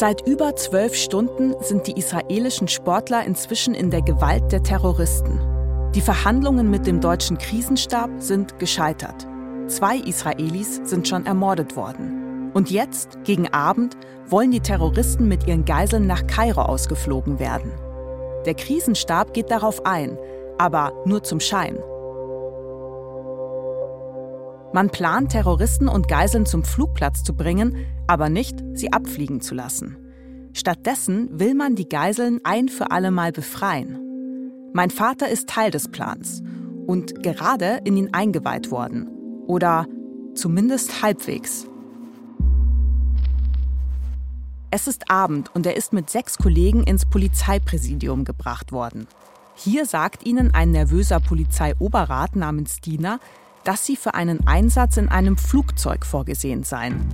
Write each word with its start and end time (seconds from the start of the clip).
Seit 0.00 0.26
über 0.26 0.56
zwölf 0.56 0.94
Stunden 0.94 1.54
sind 1.60 1.86
die 1.86 1.92
israelischen 1.92 2.68
Sportler 2.68 3.22
inzwischen 3.26 3.74
in 3.74 3.90
der 3.90 4.00
Gewalt 4.00 4.50
der 4.50 4.62
Terroristen. 4.62 5.38
Die 5.94 6.00
Verhandlungen 6.00 6.70
mit 6.70 6.86
dem 6.86 7.02
deutschen 7.02 7.36
Krisenstab 7.36 8.08
sind 8.16 8.58
gescheitert. 8.58 9.26
Zwei 9.66 9.98
Israelis 9.98 10.80
sind 10.84 11.06
schon 11.06 11.26
ermordet 11.26 11.76
worden. 11.76 12.50
Und 12.54 12.70
jetzt, 12.70 13.18
gegen 13.24 13.52
Abend, 13.52 13.94
wollen 14.26 14.52
die 14.52 14.60
Terroristen 14.60 15.28
mit 15.28 15.46
ihren 15.46 15.66
Geiseln 15.66 16.06
nach 16.06 16.26
Kairo 16.26 16.62
ausgeflogen 16.62 17.38
werden. 17.38 17.70
Der 18.46 18.54
Krisenstab 18.54 19.34
geht 19.34 19.50
darauf 19.50 19.84
ein, 19.84 20.16
aber 20.56 20.94
nur 21.04 21.22
zum 21.24 21.40
Schein. 21.40 21.78
Man 24.72 24.88
plant, 24.88 25.32
Terroristen 25.32 25.88
und 25.88 26.08
Geiseln 26.08 26.46
zum 26.46 26.62
Flugplatz 26.62 27.22
zu 27.22 27.34
bringen, 27.34 27.76
aber 28.10 28.28
nicht, 28.28 28.58
sie 28.74 28.92
abfliegen 28.92 29.40
zu 29.40 29.54
lassen. 29.54 29.96
Stattdessen 30.52 31.28
will 31.38 31.54
man 31.54 31.76
die 31.76 31.88
Geiseln 31.88 32.40
ein 32.42 32.68
für 32.68 32.90
alle 32.90 33.12
Mal 33.12 33.30
befreien. 33.30 34.00
Mein 34.72 34.90
Vater 34.90 35.28
ist 35.28 35.48
Teil 35.48 35.70
des 35.70 35.86
Plans 35.86 36.42
und 36.88 37.22
gerade 37.22 37.80
in 37.84 37.96
ihn 37.96 38.12
eingeweiht 38.12 38.72
worden. 38.72 39.06
Oder 39.46 39.86
zumindest 40.34 41.04
halbwegs. 41.04 41.68
Es 44.72 44.88
ist 44.88 45.08
Abend 45.08 45.54
und 45.54 45.64
er 45.64 45.76
ist 45.76 45.92
mit 45.92 46.10
sechs 46.10 46.36
Kollegen 46.36 46.82
ins 46.82 47.06
Polizeipräsidium 47.06 48.24
gebracht 48.24 48.72
worden. 48.72 49.06
Hier 49.54 49.86
sagt 49.86 50.26
ihnen 50.26 50.52
ein 50.52 50.72
nervöser 50.72 51.20
Polizeioberrat 51.20 52.34
namens 52.34 52.80
Dina, 52.80 53.20
dass 53.62 53.86
sie 53.86 53.94
für 53.94 54.14
einen 54.14 54.48
Einsatz 54.48 54.96
in 54.96 55.08
einem 55.08 55.36
Flugzeug 55.36 56.04
vorgesehen 56.04 56.64
seien. 56.64 57.06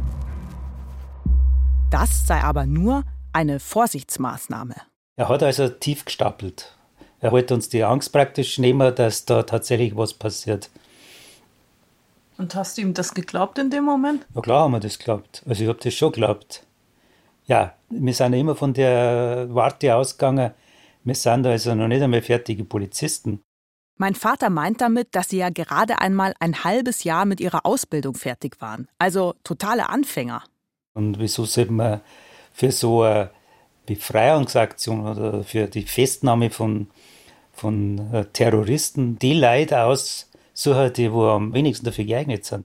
Das 1.91 2.27
sei 2.27 2.41
aber 2.41 2.67
nur 2.67 3.05
eine 3.33 3.61
Vorsichtsmaßnahme. 3.61 4.75
Er 5.17 5.29
hat 5.29 5.43
also 5.43 5.69
tief 5.69 6.05
gestapelt. 6.05 6.77
Er 7.21 7.33
wollte 7.33 7.55
uns 7.55 7.69
die 7.69 7.85
Angst 7.85 8.13
praktisch 8.13 8.59
nehmen, 8.59 8.95
dass 8.95 9.25
da 9.25 9.45
tatsächlich 9.45 9.97
was 9.97 10.13
passiert. 10.13 10.69
Und 12.39 12.55
hast 12.55 12.77
du 12.77 12.83
ihm 12.83 12.93
das 12.93 13.15
geglaubt 13.15 13.59
in 13.59 13.71
dem 13.71 13.85
Moment? 13.85 14.27
Ja 14.35 14.41
klar 14.43 14.65
haben 14.65 14.73
wir 14.73 14.81
das 14.81 14.99
geglaubt. 14.99 15.43
Also 15.47 15.63
ich 15.63 15.69
habe 15.69 15.79
das 15.83 15.95
schon 15.95 16.13
geglaubt. 16.13 16.65
Ja, 17.47 17.75
wir 17.89 18.15
sind 18.15 18.33
immer 18.33 18.57
von 18.57 18.75
der 18.75 19.47
Warte 19.51 19.95
ausgegangen. 19.95 20.53
Wir 21.05 21.15
sind 21.15 21.47
also 21.47 21.75
noch 21.75 21.89
nicht 21.89 22.03
einmal 22.03 22.21
fertige 22.21 22.65
Polizisten. 22.65 23.41
Mein 23.97 24.15
Vater 24.15 24.51
meint 24.51 24.81
damit, 24.81 25.15
dass 25.15 25.31
sie 25.31 25.39
ja 25.39 25.49
gerade 25.49 26.01
einmal 26.01 26.35
ein 26.41 26.65
halbes 26.65 27.05
Jahr 27.05 27.25
mit 27.25 27.41
ihrer 27.41 27.65
Ausbildung 27.65 28.15
fertig 28.15 28.61
waren. 28.61 28.89
Also 28.99 29.35
totale 29.45 29.89
Anfänger. 29.89 30.43
Und 30.97 31.19
wieso 31.19 31.45
sollte 31.45 31.73
man 31.73 32.01
für 32.53 32.73
so 32.73 33.03
eine 33.03 33.31
Befreiungsaktion 33.85 35.07
oder 35.07 35.45
für 35.45 35.67
die 35.67 35.83
Festnahme 35.83 36.49
von, 36.49 36.89
von 37.53 38.13
äh, 38.15 38.25
Terroristen 38.33 39.19
die 39.19 39.35
Leute 39.35 39.83
aussuchen, 39.83 40.93
die 40.95 41.13
wo 41.13 41.27
am 41.27 41.53
wenigsten 41.53 41.85
dafür 41.85 42.07
geeignet 42.07 42.47
sind? 42.47 42.65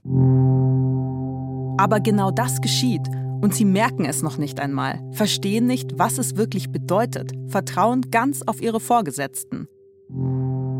Aber 1.78 2.00
genau 2.00 2.30
das 2.30 2.60
geschieht. 2.62 3.06
Und 3.42 3.54
sie 3.54 3.66
merken 3.66 4.06
es 4.06 4.22
noch 4.22 4.38
nicht 4.38 4.60
einmal, 4.60 5.00
verstehen 5.10 5.66
nicht, 5.66 5.98
was 5.98 6.16
es 6.16 6.36
wirklich 6.36 6.70
bedeutet, 6.70 7.32
vertrauen 7.48 8.10
ganz 8.10 8.40
auf 8.46 8.62
ihre 8.62 8.80
Vorgesetzten. 8.80 9.68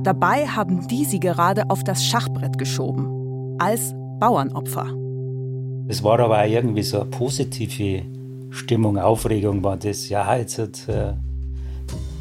Dabei 0.05 0.47
haben 0.47 0.87
die 0.89 1.05
sie 1.05 1.21
gerade 1.21 1.69
auf 1.69 1.85
das 1.85 2.05
Schachbrett 2.07 2.57
geschoben, 2.59 3.59
als 3.59 3.93
Bauernopfer. 4.21 5.03
Es 5.93 6.03
war 6.03 6.19
aber 6.21 6.41
auch 6.41 6.49
irgendwie 6.49 6.83
so 6.83 7.03
eine 7.03 7.11
positive 7.11 8.03
Stimmung, 8.49 8.97
Aufregung 8.97 9.63
war 9.63 9.77
das. 9.77 10.09
Ja, 10.09 10.35
jetzt 10.37 10.59
hat, 10.59 10.89
äh, 10.89 11.13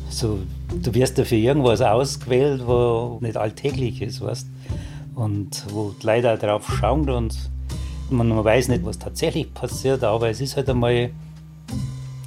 so, 0.10 0.40
du 0.84 0.94
wirst 0.94 1.18
ja 1.18 1.24
für 1.24 1.38
irgendwas 1.38 1.80
ausgewählt, 1.80 2.68
wo 2.68 3.18
nicht 3.22 3.38
alltäglich 3.38 4.02
ist, 4.02 4.20
weißt 4.20 4.46
Und 5.16 5.64
wo 5.70 5.96
die 6.02 6.06
Leute 6.06 6.34
auch 6.34 6.38
drauf 6.38 6.68
schauen 6.82 7.10
und 7.10 7.50
man, 8.10 8.28
man 8.28 8.44
weiß 8.44 8.68
nicht, 8.68 8.84
was 8.84 9.00
tatsächlich 9.00 9.54
passiert, 9.54 10.04
aber 10.04 10.30
es 10.30 10.42
ist 10.42 10.58
halt 10.58 10.70
einmal 10.70 11.12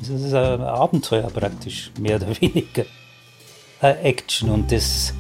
es 0.01 0.09
ist 0.09 0.33
ein 0.33 0.63
Abenteuer 0.63 1.29
praktisch, 1.29 1.91
mehr 2.01 2.17
oder 2.17 2.29
weniger. 2.41 2.87
Eine 3.83 3.99
Action 3.99 4.49
und 4.49 4.73
das 4.73 5.13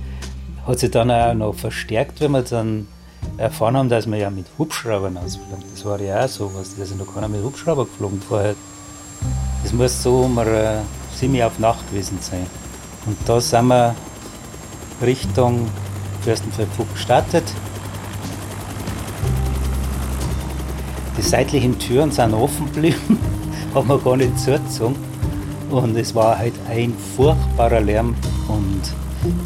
hat 0.67 0.79
sich 0.79 0.91
dann 0.91 1.11
auch 1.11 1.35
noch 1.35 1.55
verstärkt, 1.55 2.23
wenn 2.23 2.31
wir 2.31 2.41
dann 2.41 2.89
erfahren 3.37 3.77
haben, 3.77 3.89
dass 3.89 4.07
wir 4.07 4.19
ja 4.19 4.31
mit 4.31 4.47
Hubschraubern 4.59 5.17
ausfliegen. 5.17 5.62
Das 5.73 5.85
war 5.85 6.01
ja 6.01 6.25
auch 6.25 6.29
so 6.29 6.51
was, 6.55 6.77
da 6.77 6.83
ist 6.83 6.97
noch 6.97 7.12
keiner 7.12 7.29
mit 7.29 7.43
Hubschrauber 7.43 7.85
geflogen 7.85 8.21
vorher. 8.21 8.55
Das 9.62 9.73
muss 9.73 10.03
so 10.03 10.23
um 10.23 10.39
eine 10.39 10.83
ziemlich 11.19 11.43
auf 11.43 11.59
Nacht 11.59 11.89
gewesen 11.91 12.19
sein. 12.21 12.47
Und 13.07 13.17
da 13.27 13.41
sind 13.41 13.67
wir 13.67 13.95
Richtung 15.03 15.69
Fürstenfeldbruck 16.23 16.93
gestartet. 16.93 17.45
Die 21.17 21.23
seitlichen 21.23 21.79
Türen 21.79 22.11
sind 22.11 22.35
offen 22.35 22.67
geblieben, 22.67 23.19
haben 23.75 23.89
wir 23.89 23.99
gar 23.99 24.17
nicht 24.17 24.39
zugezogen. 24.39 24.97
Und 25.71 25.97
es 25.97 26.15
war 26.15 26.39
halt 26.39 26.55
ein 26.69 26.95
furchtbarer 27.17 27.81
Lärm 27.81 28.15
und 28.49 28.83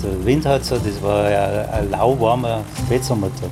der 0.03 0.25
Wind 0.25 0.45
hat 0.47 0.65
so, 0.65 0.77
das 0.77 1.03
war 1.03 1.31
ja 1.31 1.69
ein 1.73 1.91
lauwarmer 1.91 2.65
Spätsommertag. 2.85 3.51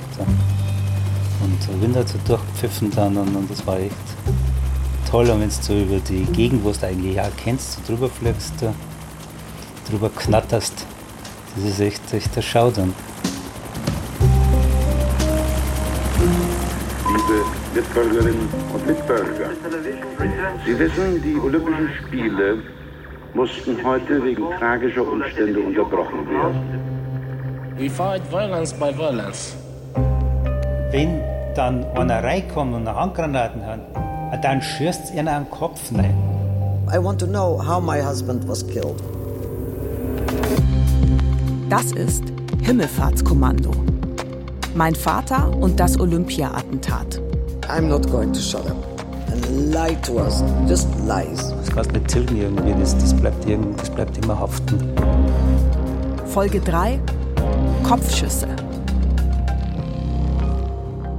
Und 1.43 1.67
der 1.67 1.81
Wind 1.81 1.95
hat 1.95 2.09
so 2.09 2.17
durchgepfiffen 2.25 2.91
dann 2.91 3.15
und, 3.17 3.35
und 3.35 3.49
das 3.49 3.65
war 3.65 3.79
echt 3.79 3.95
toll. 5.09 5.29
Und 5.29 5.41
wenn 5.41 5.49
du 5.49 5.55
so 5.55 5.73
über 5.73 5.99
die 5.99 6.25
Gegend, 6.25 6.63
wo 6.63 6.71
du 6.71 6.85
eigentlich 6.85 7.19
auch 7.19 7.31
kennst, 7.37 7.73
so 7.73 7.81
drüber 7.87 8.09
fliegst, 8.09 8.53
da, 8.59 8.73
drüber 9.89 10.09
knatterst, 10.09 10.85
das 11.55 11.65
ist 11.65 11.79
echt, 11.79 12.13
echt 12.13 12.35
der 12.35 12.41
Schaudern. 12.41 12.93
Liebe 17.07 17.45
Mitbürgerinnen 17.73 18.49
und 18.73 18.87
Mitbürger, 18.87 19.49
Sie 20.65 20.77
wissen, 20.77 21.21
die 21.23 21.39
Olympischen 21.39 21.89
Spiele 22.01 22.57
mussten 23.37 23.77
heute 23.83 24.23
wegen 24.23 24.45
tragischer 24.57 25.07
Umstände 25.07 25.59
unterbrochen 25.59 26.27
werden. 26.27 26.59
We 27.77 27.87
fight 27.87 28.23
violence 28.31 28.73
by 28.73 28.91
violence. 28.97 29.55
Wenn 30.89 31.21
dann 31.55 31.85
einer 31.95 32.23
reinkommt 32.23 32.73
und 32.73 32.87
eine 32.87 32.99
Handgranaten 32.99 33.61
hat, 33.63 34.43
dann 34.43 34.59
schießt 34.59 35.13
er 35.13 35.19
in 35.19 35.25
den 35.27 35.49
Kopf 35.51 35.79
rein. 35.93 36.15
I 36.91 36.97
want 36.97 37.19
to 37.19 37.27
know 37.27 37.61
how 37.63 37.79
my 37.79 38.01
husband 38.01 38.47
was 38.47 38.65
killed. 38.65 39.03
Das 41.69 41.91
ist 41.91 42.23
Himmelfahrtskommando. 42.63 43.71
Mein 44.73 44.95
Vater 44.95 45.55
und 45.59 45.79
das 45.79 45.99
Olympia-Attentat. 45.99 47.21
I'm 47.67 47.87
not 47.87 48.09
going 48.09 48.33
to 48.33 48.39
shut 48.39 48.65
up 48.65 48.96
and 49.45 49.73
lie 49.73 49.95
to 50.01 50.19
us. 50.19 50.43
Just 50.67 50.87
lies. 51.05 51.49
Das 51.49 51.71
kannst 51.71 51.91
du 51.91 51.99
nicht 51.99 52.07
tilgen 52.07 52.37
irgendwie, 52.37 52.73
das, 52.79 52.97
das, 52.97 53.15
bleibt 53.15 53.45
das 53.77 53.89
bleibt 53.89 54.17
immer 54.23 54.39
haften. 54.39 54.95
Folge 56.25 56.59
3 56.59 56.99
Kopfschüsse. 57.83 58.47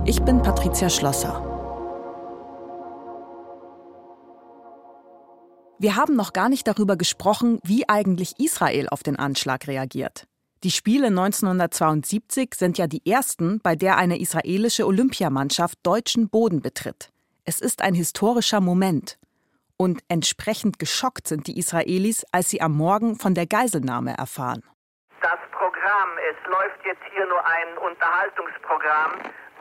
Ich 0.05 0.23
bin 0.23 0.43
Patricia 0.43 0.91
Schlosser. 0.91 1.45
Wir 5.79 5.97
haben 5.97 6.17
noch 6.17 6.33
gar 6.33 6.49
nicht 6.49 6.67
darüber 6.67 6.97
gesprochen, 6.97 7.61
wie 7.63 7.89
eigentlich 7.89 8.35
Israel 8.39 8.89
auf 8.89 9.03
den 9.03 9.17
Anschlag 9.17 9.69
reagiert. 9.69 10.25
Die 10.65 10.73
Spiele 10.73 11.07
1972 11.07 12.55
sind 12.55 12.79
ja 12.79 12.89
die 12.89 13.07
ersten, 13.07 13.61
bei 13.61 13.77
der 13.77 13.97
eine 13.97 14.19
israelische 14.19 14.87
Olympiamannschaft 14.87 15.79
deutschen 15.85 16.29
Boden 16.29 16.61
betritt. 16.63 17.11
Es 17.49 17.63
ist 17.63 17.81
ein 17.81 17.95
historischer 17.95 18.61
Moment. 18.61 19.19
Und 19.79 20.03
entsprechend 20.09 20.79
geschockt 20.79 21.27
sind 21.27 21.47
die 21.47 21.57
Israelis, 21.59 22.27
als 22.31 22.51
sie 22.51 22.61
am 22.61 22.77
Morgen 22.77 23.17
von 23.17 23.33
der 23.33 23.47
Geiselnahme 23.47 24.13
erfahren. 24.19 24.63
Das 25.23 25.41
Programm, 25.53 26.11
es 26.31 26.37
läuft 26.47 26.85
jetzt 26.85 27.01
hier 27.11 27.27
nur 27.27 27.43
ein 27.47 27.79
Unterhaltungsprogramm, 27.89 29.13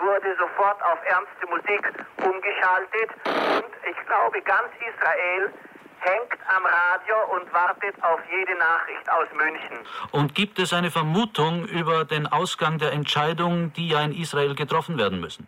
wurde 0.03 0.35
sofort 0.37 0.83
auf 0.83 0.99
ernste 1.15 1.47
Musik 1.47 1.83
umgeschaltet. 2.27 3.09
Und 3.55 3.71
ich 3.89 3.99
glaube, 4.05 4.41
ganz 4.41 4.67
Israel 4.83 5.53
hängt 5.99 6.39
am 6.53 6.65
Radio 6.65 7.15
und 7.37 7.53
wartet 7.53 7.95
auf 8.03 8.19
jede 8.29 8.59
Nachricht 8.59 9.09
aus 9.09 9.27
München. 9.31 9.77
Und 10.11 10.35
gibt 10.35 10.59
es 10.59 10.73
eine 10.73 10.91
Vermutung 10.91 11.65
über 11.65 12.03
den 12.03 12.27
Ausgang 12.27 12.79
der 12.79 12.91
Entscheidungen, 12.91 13.71
die 13.71 13.87
ja 13.87 14.01
in 14.03 14.11
Israel 14.11 14.55
getroffen 14.55 14.97
werden 14.97 15.21
müssen? 15.21 15.47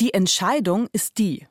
Die 0.00 0.12
Entscheidung 0.12 0.88
ist 0.92 1.18
die, 1.18 1.46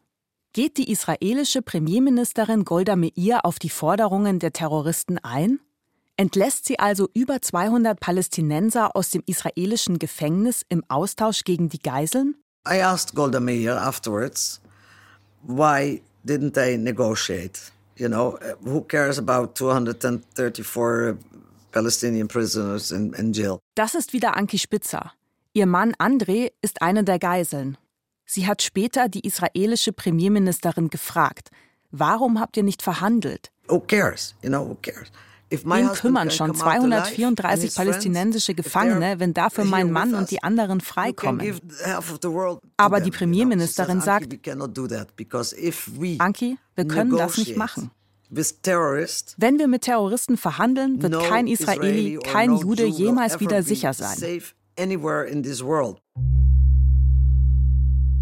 Geht 0.58 0.80
die 0.80 0.92
israelische 0.92 1.62
Premierministerin 1.62 2.66
Golda 2.66 2.96
Meir 2.96 3.46
auf 3.46 3.60
die 3.60 3.70
Forderungen 3.70 4.40
der 4.40 4.54
Terroristen 4.54 5.20
ein? 5.20 5.60
Entlässt 6.16 6.66
sie 6.66 6.80
also 6.80 7.08
über 7.14 7.44
200 7.44 8.00
Palästinenser 8.00 8.96
aus 8.96 9.12
dem 9.12 9.22
israelischen 9.28 10.00
Gefängnis 10.00 10.66
im 10.68 10.84
Austausch 10.88 11.44
gegen 11.44 11.70
die 11.70 11.78
Geiseln? 11.78 12.38
I 12.68 12.82
asked 12.82 13.14
Golda 13.14 13.40
Meir 13.40 13.80
afterwards, 13.80 14.60
why 15.44 16.02
didn't 16.26 16.56
they 16.56 16.76
negotiate? 16.76 17.60
You 17.96 18.08
know, 18.08 18.40
uh, 18.42 18.56
who 18.68 18.82
cares 18.82 19.20
about 19.20 19.54
234 19.54 21.12
uh, 21.12 21.18
Palestinian 21.72 22.28
prisoners 22.28 22.92
in, 22.92 23.14
in 23.14 23.32
jail? 23.32 23.60
Das 23.76 23.94
ist 23.94 24.12
wieder 24.12 24.36
Anki 24.36 24.58
Spitzer. 24.58 25.14
Ihr 25.54 25.68
Mann 25.68 25.94
André 26.00 26.52
ist 26.64 26.82
eine 26.82 27.04
der 27.04 27.20
Geiseln. 27.20 27.78
Sie 28.30 28.46
hat 28.46 28.62
später 28.62 29.08
die 29.08 29.26
israelische 29.26 29.94
Premierministerin 29.94 30.90
gefragt, 30.90 31.50
warum 31.92 32.40
habt 32.40 32.58
ihr 32.58 32.64
nicht 32.64 32.82
verhandelt? 32.82 33.52
Who 33.70 33.80
cares? 33.80 34.36
You 34.44 34.50
know, 34.50 34.68
who 34.68 34.78
cares? 34.82 35.10
Wen 35.50 35.88
kümmern 35.94 36.30
schon 36.30 36.54
234 36.54 37.74
palästinensische 37.74 38.54
Gefangene, 38.54 39.20
wenn 39.20 39.34
dafür 39.34 39.64
mein 39.64 39.92
Mann 39.92 40.14
und 40.14 40.30
die 40.30 40.44
anderen 40.44 40.82
freikommen? 40.82 41.58
Aber 42.76 43.00
die 43.00 43.12
Premierministerin 43.12 44.02
sagt, 44.02 44.28
Anki, 46.20 46.58
wir 46.76 46.88
können 46.88 47.16
das 47.16 47.38
nicht 47.38 47.56
machen. 47.56 47.92
Wenn 48.30 49.58
wir 49.58 49.68
mit 49.70 49.84
Terroristen 49.84 50.36
verhandeln, 50.36 51.02
wird 51.02 51.18
kein 51.30 51.48
Israeli, 51.48 52.20
kein 52.22 52.58
Jude 52.58 52.86
jemals 52.86 53.40
wieder 53.40 53.64
sicher 53.64 53.94
sein. 53.94 54.42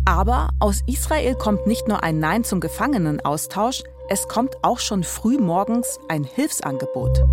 Aber 0.08 0.50
aus 0.60 0.84
Israel 0.86 1.34
kommt 1.34 1.66
nicht 1.66 1.88
nur 1.88 2.04
ein 2.04 2.20
Nein 2.20 2.44
zum 2.44 2.60
Gefangenenaustausch, 2.60 3.82
es 4.08 4.28
kommt 4.28 4.56
auch 4.62 4.78
schon 4.78 5.04
früh 5.04 5.40
morgens 5.40 6.00
ein 6.10 6.24
Hilfsangebot. 6.24 7.26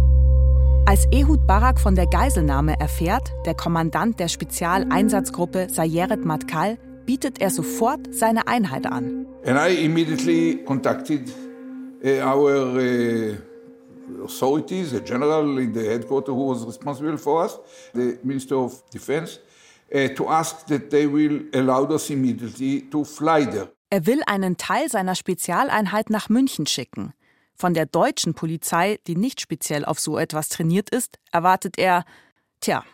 Als 0.86 1.06
Ehud 1.12 1.46
Barak 1.46 1.78
von 1.78 1.96
der 1.96 2.06
Geiselnahme 2.06 2.80
erfährt, 2.80 3.34
der 3.44 3.54
Kommandant 3.54 4.18
der 4.18 4.28
Spezialeinsatzgruppe 4.28 5.68
Sayeret 5.70 6.24
Matkal, 6.24 6.78
bietet 7.04 7.42
er 7.42 7.50
sofort 7.50 8.00
seine 8.10 8.48
Einheit 8.48 8.86
an. 8.86 9.26
And 9.44 9.58
I 9.58 9.84
immediately 9.84 10.64
contacted 10.64 11.30
uh, 12.02 12.08
our 12.22 12.78
uh, 12.78 13.34
authorities, 14.24 14.92
the 14.92 15.00
general 15.00 15.58
in 15.58 15.74
the 15.74 15.86
headquarters 15.86 16.34
who 16.34 16.48
was 16.48 16.66
responsible 16.66 17.18
for 17.18 17.44
us, 17.44 17.60
the 17.92 18.18
Minister 18.22 18.56
of 18.56 18.82
Defense, 18.90 19.40
to 19.92 20.28
ask 20.28 20.66
that 20.66 20.90
they 20.90 21.06
will 21.06 21.42
allow 21.54 21.84
us 21.90 22.10
immediately 22.10 22.88
to 22.90 23.04
fly 23.04 23.44
there. 23.44 23.68
Er 23.90 24.06
will 24.06 24.22
einen 24.26 24.56
Teil 24.56 24.88
seiner 24.88 25.14
Spezialeinheit 25.14 26.08
nach 26.08 26.30
München 26.30 26.66
schicken. 26.66 27.12
Von 27.54 27.74
der 27.74 27.84
deutschen 27.84 28.32
Polizei, 28.32 28.98
die 29.06 29.16
nicht 29.16 29.40
speziell 29.40 29.84
auf 29.84 30.00
so 30.00 30.16
etwas 30.16 30.48
trainiert 30.48 30.88
ist, 30.88 31.18
erwartet 31.30 31.78
er, 31.78 32.04
tja. 32.60 32.84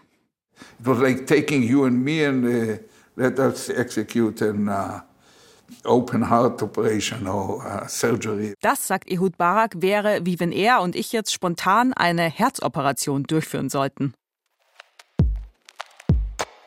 It 0.80 0.86
was 0.86 0.98
like 0.98 1.26
taking 1.26 1.62
you 1.62 1.84
and 1.84 2.04
me 2.04 2.26
and 2.26 2.44
uh, 2.44 2.78
let 3.14 3.38
us 3.38 3.68
execute 3.68 4.42
an 4.42 4.68
uh, 4.68 5.00
open 5.84 6.28
heart 6.28 6.60
operation 6.62 7.28
or 7.28 7.64
uh, 7.64 7.86
surgery. 7.86 8.54
Das, 8.60 8.88
sagt 8.88 9.08
Ehud 9.08 9.36
Barak, 9.38 9.80
wäre 9.80 10.20
wie 10.24 10.40
wenn 10.40 10.50
er 10.50 10.80
und 10.82 10.96
ich 10.96 11.12
jetzt 11.12 11.32
spontan 11.32 11.92
eine 11.92 12.28
Herzoperation 12.28 13.22
durchführen 13.22 13.68
sollten. 13.70 14.14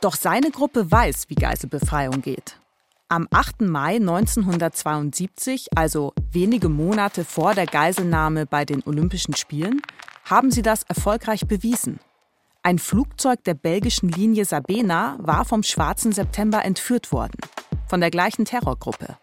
Doch 0.01 0.15
seine 0.15 0.49
Gruppe 0.49 0.89
weiß, 0.91 1.25
wie 1.29 1.35
Geiselbefreiung 1.35 2.21
geht. 2.21 2.57
Am 3.07 3.27
8. 3.29 3.61
Mai 3.61 3.97
1972, 3.97 5.67
also 5.75 6.13
wenige 6.31 6.69
Monate 6.69 7.23
vor 7.23 7.53
der 7.53 7.67
Geiselnahme 7.67 8.47
bei 8.47 8.65
den 8.65 8.81
Olympischen 8.83 9.35
Spielen, 9.35 9.79
haben 10.25 10.49
sie 10.49 10.63
das 10.63 10.81
erfolgreich 10.83 11.47
bewiesen. 11.47 11.99
Ein 12.63 12.79
Flugzeug 12.79 13.43
der 13.43 13.53
belgischen 13.53 14.09
Linie 14.09 14.45
Sabena 14.45 15.17
war 15.19 15.45
vom 15.45 15.61
Schwarzen 15.61 16.13
September 16.13 16.65
entführt 16.65 17.11
worden, 17.11 17.37
von 17.87 17.99
der 17.99 18.09
gleichen 18.09 18.45
Terrorgruppe. 18.45 19.17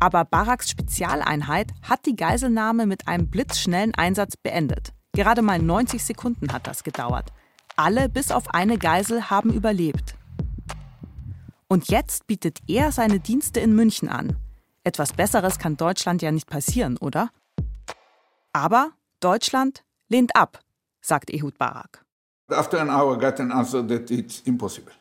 Aber 0.00 0.24
Baraks 0.24 0.70
Spezialeinheit 0.70 1.70
hat 1.82 2.04
die 2.06 2.16
Geiselnahme 2.16 2.86
mit 2.86 3.06
einem 3.06 3.28
blitzschnellen 3.30 3.94
Einsatz 3.94 4.36
beendet. 4.36 4.92
Gerade 5.12 5.42
mal 5.42 5.60
90 5.60 6.02
Sekunden 6.02 6.52
hat 6.52 6.66
das 6.66 6.82
gedauert. 6.82 7.32
Alle 7.78 8.08
bis 8.08 8.32
auf 8.32 8.52
eine 8.52 8.76
Geisel 8.76 9.30
haben 9.30 9.52
überlebt. 9.52 10.16
Und 11.68 11.88
jetzt 11.90 12.26
bietet 12.26 12.58
er 12.66 12.90
seine 12.90 13.20
Dienste 13.20 13.60
in 13.60 13.72
München 13.72 14.08
an. 14.08 14.36
Etwas 14.82 15.12
Besseres 15.12 15.60
kann 15.60 15.76
Deutschland 15.76 16.20
ja 16.20 16.32
nicht 16.32 16.48
passieren, 16.48 16.96
oder? 16.96 17.30
Aber 18.52 18.90
Deutschland 19.20 19.84
lehnt 20.08 20.34
ab, 20.34 20.58
sagt 21.00 21.30
Ehud 21.30 21.56
Barak. 21.56 22.04
After 22.48 22.80
an 22.80 22.90
hour, 22.90 23.16
got 23.16 23.38
an 23.38 23.52
answer 23.52 23.86
that 23.86 24.10
it's 24.10 24.40
impossible. 24.40 24.92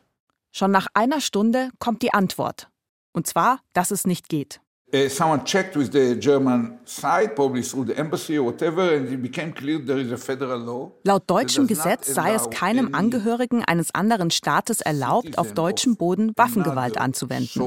Schon 0.52 0.70
nach 0.70 0.86
einer 0.94 1.20
Stunde 1.20 1.72
kommt 1.80 2.04
die 2.04 2.14
Antwort. 2.14 2.70
Und 3.12 3.26
zwar, 3.26 3.60
dass 3.74 3.90
es 3.90 4.06
nicht 4.06 4.30
geht. 4.30 4.62
Uh, 4.94 5.10
someone 5.10 5.44
checked 5.44 5.76
with 5.76 5.92
the 5.92 6.16
German 6.18 6.80
side, 6.86 7.36
probably 7.36 7.62
through 7.62 7.86
the 7.86 7.98
embassy 7.98 8.38
or 8.38 8.46
whatever, 8.46 8.96
and 8.96 9.12
it 9.12 9.22
became 9.22 9.52
clear 9.52 9.80
there 9.80 9.98
is 9.98 10.14
a 10.14 10.18
federal 10.18 10.58
law. 10.58 10.92
Laut 11.04 11.30
deutschem 11.30 11.68
Gesetz 11.68 12.14
sei 12.14 12.34
es 12.34 12.50
keinem 12.50 12.96
Angehörigen 12.96 13.66
eines 13.66 13.94
anderen 13.94 14.32
Staates 14.32 14.80
erlaubt, 14.80 15.38
auf 15.38 15.54
deutschem 15.54 15.98
Boden 15.98 16.32
Waffengewalt 16.38 16.98
anzuwenden. 16.98 17.62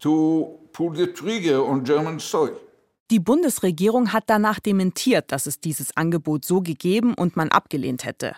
To 0.00 0.58
pull 0.74 0.94
the 0.94 1.06
trigger 1.06 1.66
on 1.66 1.82
German 1.82 2.18
soil. 2.18 2.60
Die 3.10 3.18
Bundesregierung 3.18 4.12
hat 4.12 4.24
danach 4.26 4.60
dementiert, 4.60 5.32
dass 5.32 5.46
es 5.46 5.60
dieses 5.60 5.96
Angebot 5.96 6.44
so 6.44 6.60
gegeben 6.60 7.14
und 7.14 7.36
man 7.36 7.48
abgelehnt 7.48 8.04
hätte. 8.04 8.34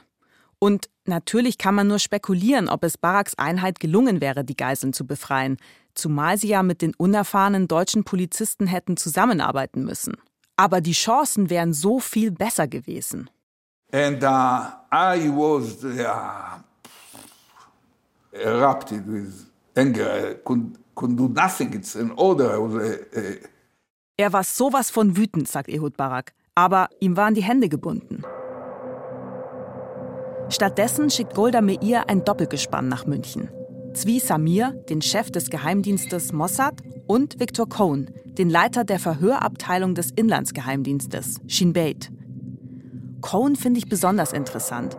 Und 0.61 0.89
natürlich 1.07 1.59
kann 1.59 1.75
man 1.75 1.89
nur 1.89 1.99
spekulieren, 1.99 2.69
ob 2.69 2.85
es 2.85 2.99
Baraks 2.99 3.35
Einheit 3.37 3.81
gelungen 3.81 4.21
wäre, 4.21 4.45
die 4.45 4.57
Geiseln 4.57 4.93
zu 4.93 5.07
befreien, 5.07 5.57
zumal 5.99 6.39
sie 6.39 6.49
ja 6.49 6.63
mit 6.63 6.81
den 6.83 6.95
unerfahrenen 6.95 7.69
deutschen 7.69 8.05
Polizisten 8.05 8.67
hätten 8.67 8.97
zusammenarbeiten 8.97 9.85
müssen. 9.85 10.17
Aber 10.57 10.81
die 10.81 10.93
Chancen 10.93 11.51
wären 11.51 11.73
so 11.73 12.01
viel 12.01 12.31
besser 12.31 12.67
gewesen. 12.67 13.31
And 13.93 14.23
uh, 14.23 14.67
I 14.93 15.29
was 15.29 15.83
uh, 15.83 16.59
erupted 18.33 19.07
with 19.07 19.47
anger. 19.75 20.33
I 20.33 20.35
couldn't, 20.45 20.77
couldn't 20.95 21.17
do 21.17 21.29
nothing. 21.29 21.73
It's 21.73 21.97
an 21.97 22.13
order. 22.17 22.61
Was, 22.61 22.75
uh, 22.75 23.19
uh, 23.19 23.37
Er 24.17 24.33
war 24.33 24.45
sowas 24.45 24.91
von 24.91 25.17
wütend, 25.17 25.49
sagt 25.49 25.69
Ehud 25.69 25.97
Barak. 25.97 26.33
Aber 26.55 26.89
ihm 27.01 27.17
waren 27.17 27.35
die 27.35 27.43
Hände 27.43 27.69
gebunden. 27.69 28.25
Stattdessen 30.51 31.09
schickt 31.11 31.35
Golda 31.35 31.61
Meir 31.61 32.09
ein 32.09 32.25
Doppelgespann 32.25 32.89
nach 32.89 33.07
München. 33.07 33.49
Zvi 33.95 34.19
Samir, 34.21 34.73
den 34.89 35.03
Chef 35.03 35.31
des 35.31 35.51
Geheimdienstes 35.51 36.33
Mossad, 36.33 36.83
und 37.07 37.41
Viktor 37.41 37.69
Cohn, 37.69 38.11
den 38.27 38.51
Leiter 38.51 38.85
der 38.85 38.99
Verhörabteilung 38.99 39.95
des 39.95 40.11
Inlandsgeheimdienstes, 40.11 41.41
Shin 41.47 41.73
Bet. 41.73 42.11
Cohn 43.21 43.57
finde 43.57 43.79
ich 43.79 43.89
besonders 43.89 44.33
interessant. 44.33 44.97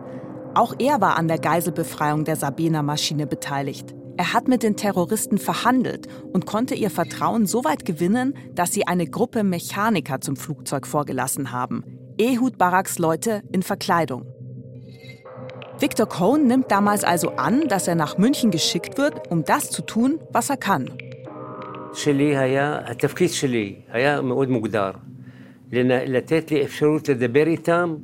Auch 0.54 0.74
er 0.78 1.00
war 1.00 1.16
an 1.16 1.28
der 1.28 1.38
Geiselbefreiung 1.38 2.24
der 2.24 2.36
Sabena-Maschine 2.36 3.26
beteiligt. 3.26 3.94
Er 4.16 4.34
hat 4.34 4.48
mit 4.48 4.62
den 4.62 4.76
Terroristen 4.76 5.38
verhandelt 5.38 6.06
und 6.32 6.44
konnte 6.44 6.74
ihr 6.74 6.90
Vertrauen 6.90 7.46
so 7.46 7.64
weit 7.64 7.86
gewinnen, 7.86 8.34
dass 8.54 8.72
sie 8.72 8.86
eine 8.86 9.06
Gruppe 9.06 9.44
Mechaniker 9.44 10.20
zum 10.20 10.36
Flugzeug 10.36 10.86
vorgelassen 10.86 11.52
haben. 11.52 11.84
Ehud 12.18 12.58
Baraks 12.58 12.98
Leute 12.98 13.42
in 13.50 13.62
Verkleidung. 13.62 14.26
Victor 15.79 16.07
Cohn 16.07 16.47
nimmt 16.47 16.71
damals 16.71 17.03
also 17.03 17.29
an, 17.31 17.67
dass 17.67 17.87
er 17.87 17.95
nach 17.95 18.17
München 18.17 18.49
geschickt 18.51 18.97
wird, 18.97 19.29
um 19.31 19.43
das 19.43 19.69
zu 19.69 19.81
tun, 19.81 20.19
was 20.31 20.49
er 20.49 20.57
kann. 20.57 20.89
שלי 21.93 22.37
היה, 22.37 22.79
התפקיד 22.85 23.29
שלי 23.29 23.75
היה 23.91 24.21
מאוד 24.21 24.49
מוגדר. 24.49 24.91
לתת 25.73 26.51
לי 26.51 26.63
אפשרות 26.65 27.09
לדבר 27.09 27.47
איתם 27.47 27.95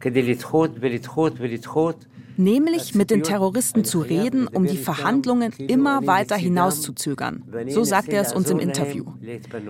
כדי 0.00 0.22
לדחות 0.22 0.70
ולדחות 0.80 1.32
ולדחות. 1.38 2.04
Nämlich 2.36 2.94
mit 2.94 3.10
den 3.10 3.24
Terroristen 3.24 3.84
zu 3.84 3.98
reden, 4.00 4.46
um 4.46 4.64
die 4.66 4.76
Verhandlungen 4.76 5.52
immer 5.56 6.06
weiter 6.06 6.36
hinauszuzögern. 6.36 7.42
So 7.68 7.82
sagt 7.82 8.10
er 8.10 8.20
es 8.20 8.32
uns 8.32 8.48
im 8.48 8.60
Interview. 8.60 9.04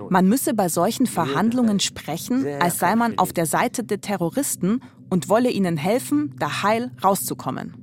Man 0.09 0.27
müsse 0.27 0.53
bei 0.53 0.69
solchen 0.69 1.07
Verhandlungen 1.07 1.79
sprechen, 1.79 2.45
als 2.59 2.77
sei 2.77 2.95
man 2.95 3.17
auf 3.17 3.33
der 3.33 3.47
Seite 3.47 3.83
der 3.83 4.01
Terroristen 4.01 4.81
und 5.09 5.29
wolle 5.29 5.49
ihnen 5.49 5.77
helfen, 5.77 6.35
da 6.37 6.63
heil 6.63 6.91
rauszukommen. 7.03 7.73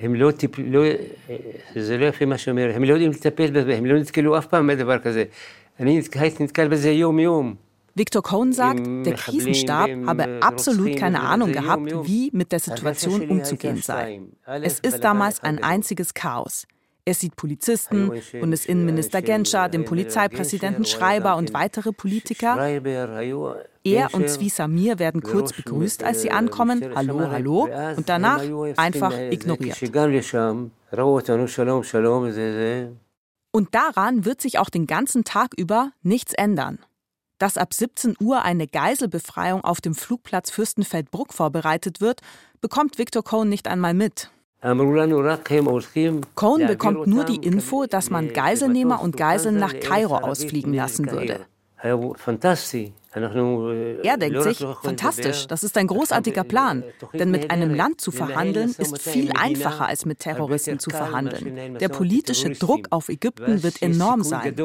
הם 0.00 0.14
לא 0.14 0.30
טיפלו, 0.30 0.82
זה 1.76 1.98
לא 1.98 2.04
יפה 2.04 2.24
מה 2.24 2.38
שאומר, 2.38 2.70
הם 2.74 2.84
לא 2.84 2.92
יודעים 2.92 3.10
לטפל 3.10 3.50
בזה, 3.50 3.76
הם 3.76 3.86
לא 3.86 3.98
נתקלו 3.98 4.38
אף 4.38 4.46
פעם 4.46 4.66
בדבר 4.66 4.98
כזה. 4.98 5.24
אני 5.80 6.00
הייתי 6.14 6.44
נתקל 6.44 6.68
בזה 6.68 6.90
יום-יום. 6.90 7.54
Viktor 7.95 8.23
Cohn 8.23 8.53
sagt, 8.53 8.85
der 9.05 9.15
Krisenstab 9.15 9.89
habe 10.05 10.39
absolut 10.41 10.95
keine 10.97 11.21
Ahnung 11.21 11.51
gehabt, 11.51 11.91
wie 12.07 12.29
mit 12.33 12.51
der 12.51 12.59
Situation 12.59 13.29
umzugehen 13.29 13.77
sei. 13.77 14.21
Es 14.45 14.79
ist 14.79 15.03
damals 15.03 15.41
ein 15.43 15.63
einziges 15.63 16.13
Chaos. 16.13 16.65
Er 17.03 17.15
sieht 17.15 17.35
Polizisten, 17.35 18.11
Bundesinnenminister 18.39 19.23
Genscher, 19.23 19.69
den 19.69 19.85
Polizeipräsidenten 19.85 20.85
Schreiber 20.85 21.35
und 21.35 21.53
weitere 21.53 21.91
Politiker. 21.91 22.57
Er 23.83 24.13
und 24.13 24.29
Zvi 24.29 24.49
Samir 24.49 24.99
werden 24.99 25.23
kurz 25.23 25.53
begrüßt, 25.53 26.03
als 26.03 26.21
sie 26.21 26.29
ankommen, 26.29 26.93
hallo, 26.95 27.31
hallo, 27.31 27.67
und 27.97 28.07
danach 28.07 28.43
einfach 28.77 29.17
ignoriert. 29.17 29.81
Und 33.53 33.75
daran 33.75 34.25
wird 34.25 34.41
sich 34.41 34.59
auch 34.59 34.69
den 34.69 34.87
ganzen 34.87 35.23
Tag 35.23 35.53
über 35.57 35.91
nichts 36.03 36.33
ändern. 36.33 36.79
Dass 37.41 37.57
ab 37.57 37.73
17 37.73 38.17
Uhr 38.19 38.43
eine 38.43 38.67
Geiselbefreiung 38.67 39.63
auf 39.63 39.81
dem 39.81 39.95
Flugplatz 39.95 40.51
Fürstenfeldbruck 40.51 41.33
vorbereitet 41.33 41.99
wird, 41.99 42.21
bekommt 42.61 42.99
Victor 42.99 43.23
Cohn 43.23 43.49
nicht 43.49 43.67
einmal 43.67 43.95
mit. 43.95 44.29
Cohn 46.35 46.67
bekommt 46.67 47.07
nur 47.07 47.23
die 47.23 47.37
Info, 47.37 47.87
dass 47.87 48.11
man 48.11 48.31
Geiselnehmer 48.31 49.01
und 49.01 49.17
Geiseln 49.17 49.57
nach 49.57 49.73
Kairo 49.79 50.17
ausfliegen 50.17 50.75
lassen 50.75 51.09
würde. 51.09 51.39
Er 51.81 51.99
denkt 54.17 54.43
sich, 54.43 54.63
fantastisch, 54.83 55.47
das 55.47 55.63
ist 55.63 55.75
ein 55.79 55.87
großartiger 55.87 56.43
Plan. 56.43 56.83
Denn 57.13 57.31
mit 57.31 57.49
einem 57.49 57.73
Land 57.73 58.01
zu 58.01 58.11
verhandeln, 58.11 58.75
ist 58.77 59.01
viel 59.01 59.31
einfacher 59.31 59.87
als 59.87 60.05
mit 60.05 60.19
Terroristen 60.19 60.77
zu 60.77 60.91
verhandeln. 60.91 61.79
Der 61.79 61.89
politische 61.89 62.51
Druck 62.51 62.85
auf 62.91 63.09
Ägypten 63.09 63.63
wird 63.63 63.81
enorm 63.81 64.21
sein. 64.21 64.55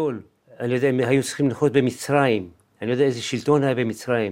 אני 2.82 2.88
לא 2.88 2.94
יודע 2.94 3.06
איזה 3.06 3.22
שלטון 3.22 3.64
היה 3.64 3.76
במצרים. 3.76 4.32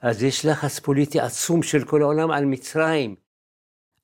אז 0.00 0.22
יש 0.22 0.46
לחץ 0.46 0.78
פוליטי 0.78 1.20
עצום 1.20 1.62
של 1.62 1.84
כל 1.84 2.02
העולם 2.02 2.30
על 2.30 2.44
מצרים. 2.44 3.16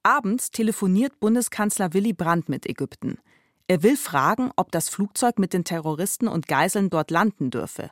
Abends 0.05 0.51
telefoniert 0.51 1.21
Bundeskanzler 1.21 1.95
Willy 1.95 2.13
Brandt 2.13 2.49
mit 2.49 2.67
Ägypten. 2.67 3.19
Er 3.69 3.85
will 3.85 3.97
fragen, 3.97 4.51
ob 4.57 4.73
das 4.73 4.89
Flugzeug 4.89 5.39
mit 5.39 5.53
den 5.53 5.63
Terroristen 5.63 6.27
und 6.27 6.49
Geiseln 6.49 6.91
dort 6.91 7.13
landen 7.13 7.51
dürfe. 7.51 7.91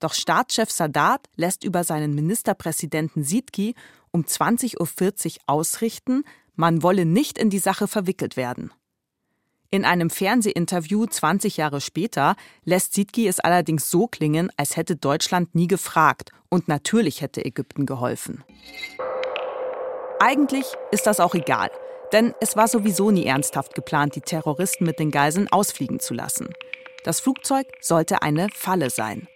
Doch 0.00 0.14
Staatschef 0.14 0.70
Sadat 0.70 1.28
lässt 1.36 1.62
über 1.62 1.84
seinen 1.84 2.14
Ministerpräsidenten 2.14 3.22
Sidki 3.22 3.74
um 4.10 4.22
20.40 4.22 4.76
Uhr 4.80 5.42
ausrichten, 5.46 6.24
man 6.56 6.82
wolle 6.82 7.04
nicht 7.04 7.38
in 7.38 7.50
die 7.50 7.58
Sache 7.58 7.86
verwickelt 7.86 8.36
werden. 8.36 8.72
In 9.71 9.85
einem 9.85 10.09
Fernsehinterview 10.09 11.05
20 11.05 11.57
Jahre 11.57 11.79
später 11.79 12.35
lässt 12.65 12.95
Sidki 12.95 13.27
es 13.27 13.39
allerdings 13.39 13.91
so 13.91 14.07
klingen, 14.07 14.51
als 14.57 14.75
hätte 14.75 14.95
Deutschland 14.95 15.53
nie 15.53 15.67
gefragt 15.67 16.31
und 16.49 16.67
natürlich 16.67 17.21
hätte 17.21 17.45
Ägypten 17.45 17.85
geholfen. 17.85 18.43
Eigentlich 20.19 20.65
ist 20.89 21.05
das 21.05 21.19
auch 21.19 21.35
egal, 21.35 21.69
denn 22.11 22.33
es 22.41 22.57
war 22.57 22.67
sowieso 22.67 23.11
nie 23.11 23.27
ernsthaft 23.27 23.75
geplant, 23.75 24.15
die 24.15 24.21
Terroristen 24.21 24.85
mit 24.85 24.97
den 24.97 25.11
Geiseln 25.11 25.47
ausfliegen 25.51 25.99
zu 25.99 26.15
lassen. 26.15 26.49
Das 27.03 27.19
Flugzeug 27.19 27.67
sollte 27.79 28.23
eine 28.23 28.47
Falle 28.55 28.89
sein. 28.89 29.27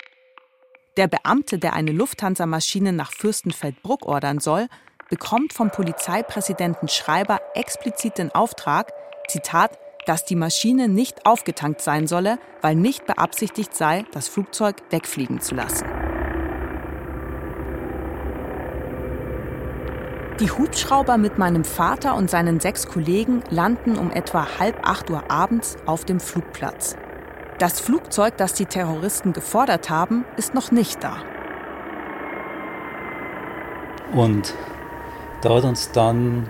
Der 0.97 1.07
Beamte, 1.07 1.59
der 1.59 1.73
eine 1.73 1.91
Lufthansa-Maschine 1.91 2.91
nach 2.91 3.11
Fürstenfeldbruck 3.11 4.07
ordern 4.07 4.39
soll, 4.39 4.67
bekommt 5.11 5.53
vom 5.53 5.69
Polizeipräsidenten 5.69 6.87
Schreiber 6.87 7.39
explizit 7.53 8.17
den 8.17 8.31
Auftrag, 8.31 8.91
Zitat, 9.27 9.77
dass 10.05 10.25
die 10.25 10.35
Maschine 10.35 10.87
nicht 10.87 11.25
aufgetankt 11.25 11.81
sein 11.81 12.07
solle, 12.07 12.37
weil 12.61 12.75
nicht 12.75 13.05
beabsichtigt 13.05 13.75
sei, 13.75 14.05
das 14.11 14.27
Flugzeug 14.27 14.77
wegfliegen 14.89 15.41
zu 15.41 15.55
lassen. 15.55 15.85
Die 20.39 20.49
Hubschrauber 20.49 21.17
mit 21.17 21.37
meinem 21.37 21.63
Vater 21.63 22.15
und 22.15 22.29
seinen 22.29 22.59
sechs 22.59 22.87
Kollegen 22.87 23.43
landen 23.49 23.97
um 23.97 24.09
etwa 24.11 24.59
halb 24.59 24.79
acht 24.87 25.09
Uhr 25.09 25.29
abends 25.29 25.77
auf 25.85 26.05
dem 26.05 26.19
Flugplatz. 26.19 26.95
Das 27.59 27.79
Flugzeug, 27.79 28.35
das 28.37 28.55
die 28.55 28.65
Terroristen 28.65 29.31
gefordert 29.31 29.91
haben, 29.91 30.25
ist 30.35 30.55
noch 30.55 30.71
nicht 30.71 31.03
da. 31.03 31.17
Und 34.11 34.55
da 35.41 35.55
hat 35.55 35.63
uns 35.65 35.91
dann 35.91 36.47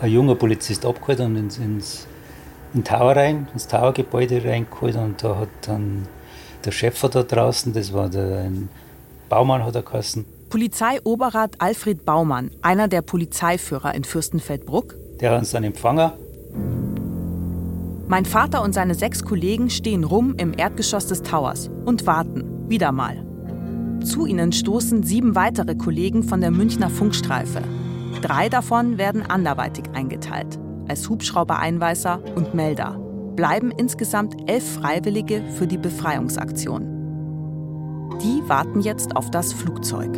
ein 0.00 0.10
junger 0.10 0.36
Polizist 0.36 0.86
abgeholt 0.86 1.20
und 1.20 1.36
ins, 1.36 1.58
ins 1.58 2.06
in 2.74 2.80
den 2.80 2.84
Tower 2.84 3.16
rein, 3.16 3.48
ins 3.52 3.68
Towergebäude 3.68 4.44
reingeholt 4.44 4.96
und 4.96 5.22
da 5.22 5.36
hat 5.36 5.48
dann 5.66 6.06
der 6.64 6.70
Chef 6.70 7.00
da 7.00 7.22
draußen, 7.22 7.72
das 7.72 7.92
war 7.92 8.08
der 8.08 8.50
Baumann, 9.28 9.64
hat 9.64 9.74
er 9.74 9.82
geheißen. 9.82 10.24
Polizeioberrat 10.48 11.56
Alfred 11.58 12.04
Baumann, 12.04 12.50
einer 12.62 12.88
der 12.88 13.02
Polizeiführer 13.02 13.94
in 13.94 14.04
Fürstenfeldbruck. 14.04 14.94
Der 15.20 15.32
hat 15.32 15.40
uns 15.40 15.50
dann 15.50 15.64
empfangen. 15.64 16.12
Mein 18.06 18.26
Vater 18.26 18.62
und 18.62 18.74
seine 18.74 18.94
sechs 18.94 19.24
Kollegen 19.24 19.70
stehen 19.70 20.04
rum 20.04 20.34
im 20.36 20.56
Erdgeschoss 20.56 21.06
des 21.06 21.22
Towers 21.22 21.70
und 21.86 22.06
warten, 22.06 22.68
wieder 22.68 22.92
mal. 22.92 23.24
Zu 24.04 24.26
ihnen 24.26 24.52
stoßen 24.52 25.02
sieben 25.02 25.34
weitere 25.34 25.74
Kollegen 25.74 26.22
von 26.22 26.40
der 26.40 26.50
Münchner 26.50 26.90
Funkstreife. 26.90 27.62
Drei 28.20 28.48
davon 28.48 28.98
werden 28.98 29.22
anderweitig 29.22 29.84
eingeteilt 29.94 30.58
als 30.88 31.08
Hubschraubereinweiser 31.08 32.22
und 32.34 32.54
Melder 32.54 32.98
bleiben 33.36 33.70
insgesamt 33.70 34.48
elf 34.50 34.74
Freiwillige 34.74 35.42
für 35.56 35.66
die 35.66 35.78
Befreiungsaktion. 35.78 36.82
Die 38.22 38.48
warten 38.48 38.80
jetzt 38.80 39.16
auf 39.16 39.30
das 39.30 39.52
Flugzeug. 39.52 40.12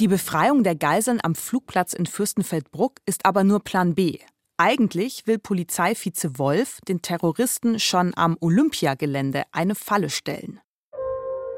Die 0.00 0.08
Befreiung 0.08 0.64
der 0.64 0.74
Geiseln 0.74 1.20
am 1.22 1.34
Flugplatz 1.34 1.92
in 1.92 2.06
Fürstenfeldbruck 2.06 2.94
ist 3.06 3.26
aber 3.26 3.44
nur 3.44 3.60
Plan 3.60 3.94
B. 3.94 4.18
Eigentlich 4.56 5.26
will 5.26 5.38
Polizeivize 5.38 6.38
Wolf 6.38 6.80
den 6.86 7.02
Terroristen 7.02 7.80
schon 7.80 8.12
am 8.16 8.36
Olympiagelände 8.40 9.44
eine 9.52 9.74
Falle 9.74 10.10
stellen. 10.10 10.60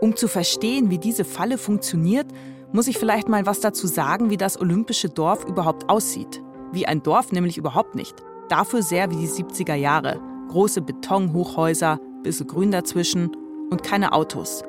Um 0.00 0.16
zu 0.16 0.28
verstehen, 0.28 0.90
wie 0.90 0.98
diese 0.98 1.24
Falle 1.24 1.58
funktioniert, 1.58 2.26
muss 2.72 2.88
ich 2.88 2.98
vielleicht 2.98 3.28
mal 3.28 3.46
was 3.46 3.60
dazu 3.60 3.86
sagen, 3.86 4.30
wie 4.30 4.36
das 4.36 4.60
olympische 4.60 5.08
Dorf 5.08 5.44
überhaupt 5.44 5.88
aussieht. 5.88 6.42
Wie 6.72 6.86
ein 6.86 7.02
Dorf 7.02 7.32
nämlich 7.32 7.58
überhaupt 7.58 7.94
nicht. 7.94 8.14
Dafür 8.48 8.82
sehr 8.82 9.10
wie 9.10 9.16
die 9.16 9.28
70er 9.28 9.74
Jahre. 9.74 10.20
Große 10.48 10.82
Betonhochhäuser, 10.82 11.98
bisschen 12.22 12.46
Grün 12.46 12.70
dazwischen 12.70 13.36
und 13.70 13.82
keine 13.82 14.12
Autos. 14.12 14.62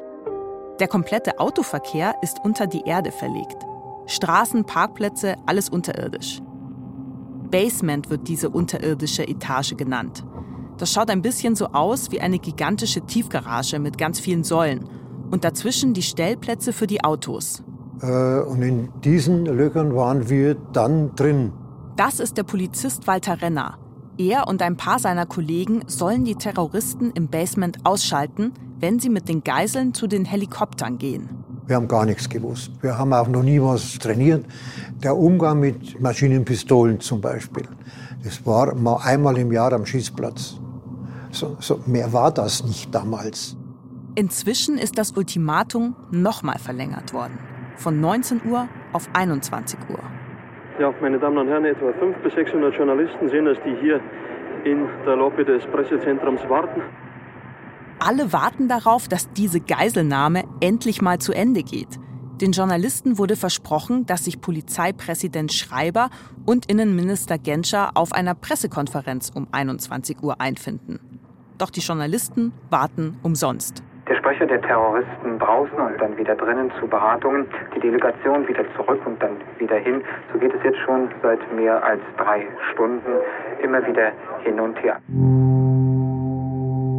Der 0.79 0.87
komplette 0.87 1.39
Autoverkehr 1.39 2.15
ist 2.21 2.37
unter 2.43 2.67
die 2.67 2.81
Erde 2.85 3.11
verlegt. 3.11 3.57
Straßen, 4.05 4.63
Parkplätze, 4.63 5.35
alles 5.45 5.69
unterirdisch. 5.69 6.41
Basement 7.49 8.09
wird 8.09 8.27
diese 8.27 8.49
unterirdische 8.49 9.27
Etage 9.27 9.75
genannt. 9.75 10.23
Das 10.77 10.91
schaut 10.93 11.09
ein 11.09 11.21
bisschen 11.21 11.55
so 11.55 11.67
aus 11.67 12.11
wie 12.11 12.21
eine 12.21 12.39
gigantische 12.39 13.01
Tiefgarage 13.01 13.79
mit 13.79 13.97
ganz 13.97 14.19
vielen 14.19 14.43
Säulen 14.43 14.87
und 15.31 15.43
dazwischen 15.43 15.93
die 15.93 16.03
Stellplätze 16.03 16.71
für 16.73 16.87
die 16.87 17.03
Autos. 17.03 17.63
Äh, 18.01 18.39
und 18.41 18.61
in 18.61 18.89
diesen 19.03 19.45
Löchern 19.45 19.95
waren 19.95 20.29
wir 20.29 20.55
dann 20.73 21.15
drin. 21.15 21.53
Das 21.95 22.19
ist 22.19 22.37
der 22.37 22.43
Polizist 22.43 23.07
Walter 23.07 23.41
Renner. 23.41 23.77
Er 24.17 24.47
und 24.47 24.61
ein 24.61 24.77
paar 24.77 24.99
seiner 24.99 25.25
Kollegen 25.25 25.83
sollen 25.87 26.25
die 26.25 26.35
Terroristen 26.35 27.11
im 27.11 27.27
Basement 27.27 27.79
ausschalten, 27.83 28.53
wenn 28.79 28.99
sie 28.99 29.09
mit 29.09 29.29
den 29.29 29.43
Geiseln 29.43 29.93
zu 29.93 30.07
den 30.07 30.25
Helikoptern 30.25 30.97
gehen. 30.97 31.29
Wir 31.67 31.75
haben 31.75 31.87
gar 31.87 32.05
nichts 32.05 32.29
gewusst. 32.29 32.71
Wir 32.81 32.97
haben 32.97 33.13
auch 33.13 33.27
noch 33.27 33.43
nie 33.43 33.61
was 33.61 33.99
trainiert. 33.99 34.45
Der 35.03 35.17
Umgang 35.17 35.59
mit 35.59 35.99
Maschinenpistolen 35.99 36.99
zum 36.99 37.19
Beispiel, 37.19 37.67
das 38.23 38.45
war 38.45 38.73
mal 38.73 38.97
einmal 39.03 39.37
im 39.37 39.51
Jahr 39.51 39.73
am 39.73 39.85
Schießplatz. 39.85 40.59
So, 41.31 41.57
so 41.59 41.79
mehr 41.85 42.13
war 42.13 42.31
das 42.31 42.63
nicht 42.63 42.95
damals. 42.95 43.57
Inzwischen 44.15 44.77
ist 44.77 44.97
das 44.97 45.11
Ultimatum 45.11 45.95
nochmal 46.09 46.57
verlängert 46.57 47.13
worden 47.13 47.37
von 47.77 47.99
19 48.01 48.41
Uhr 48.45 48.67
auf 48.93 49.09
21 49.13 49.79
Uhr. 49.89 49.99
Ja, 50.79 50.93
meine 51.01 51.17
Damen 51.17 51.37
und 51.37 51.47
Herren, 51.47 51.65
etwa 51.65 51.91
500 51.93 52.23
bis 52.23 52.33
600 52.33 52.75
Journalisten 52.75 53.29
sehen 53.29 53.47
es, 53.47 53.57
die 53.65 53.75
hier 53.81 53.99
in 54.63 54.87
der 55.05 55.15
Lobby 55.15 55.43
des 55.43 55.65
Pressezentrums 55.67 56.41
warten. 56.49 56.81
Alle 57.99 58.31
warten 58.31 58.67
darauf, 58.67 59.07
dass 59.07 59.31
diese 59.33 59.59
Geiselnahme 59.59 60.43
endlich 60.59 61.01
mal 61.01 61.17
zu 61.17 61.33
Ende 61.33 61.63
geht. 61.63 61.99
Den 62.41 62.51
Journalisten 62.51 63.17
wurde 63.17 63.35
versprochen, 63.35 64.05
dass 64.05 64.25
sich 64.25 64.39
Polizeipräsident 64.39 65.51
Schreiber 65.51 66.11
und 66.45 66.69
Innenminister 66.69 67.39
Genscher 67.39 67.91
auf 67.95 68.11
einer 68.11 68.35
Pressekonferenz 68.35 69.31
um 69.33 69.47
21 69.51 70.21
Uhr 70.21 70.39
einfinden. 70.39 70.99
Doch 71.57 71.71
die 71.71 71.79
Journalisten 71.79 72.53
warten 72.69 73.17
umsonst. 73.23 73.81
Der 74.09 74.15
Sprecher 74.15 74.45
der 74.45 74.61
Terroristen 74.61 75.37
draußen 75.37 75.77
und 75.77 75.99
dann 75.99 76.17
wieder 76.17 76.35
drinnen 76.35 76.71
zu 76.79 76.87
Beratungen, 76.87 77.45
die 77.75 77.79
Delegation 77.79 78.47
wieder 78.47 78.63
zurück 78.75 79.01
und 79.05 79.21
dann 79.21 79.35
wieder 79.57 79.75
hin. 79.75 80.01
So 80.31 80.39
geht 80.39 80.53
es 80.53 80.63
jetzt 80.63 80.79
schon 80.85 81.09
seit 81.21 81.39
mehr 81.53 81.83
als 81.83 82.01
drei 82.17 82.47
Stunden 82.71 83.11
immer 83.61 83.85
wieder 83.85 84.11
hin 84.43 84.59
und 84.59 84.81
her. 84.81 84.97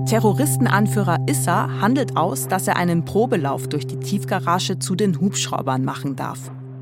Terroristenanführer 0.08 1.18
Issa 1.26 1.68
handelt 1.80 2.16
aus, 2.16 2.48
dass 2.48 2.66
er 2.68 2.76
einen 2.76 3.04
Probelauf 3.04 3.68
durch 3.68 3.86
die 3.86 4.00
Tiefgarage 4.00 4.78
zu 4.78 4.94
den 4.94 5.20
Hubschraubern 5.20 5.84
machen 5.84 6.16
darf. 6.16 6.38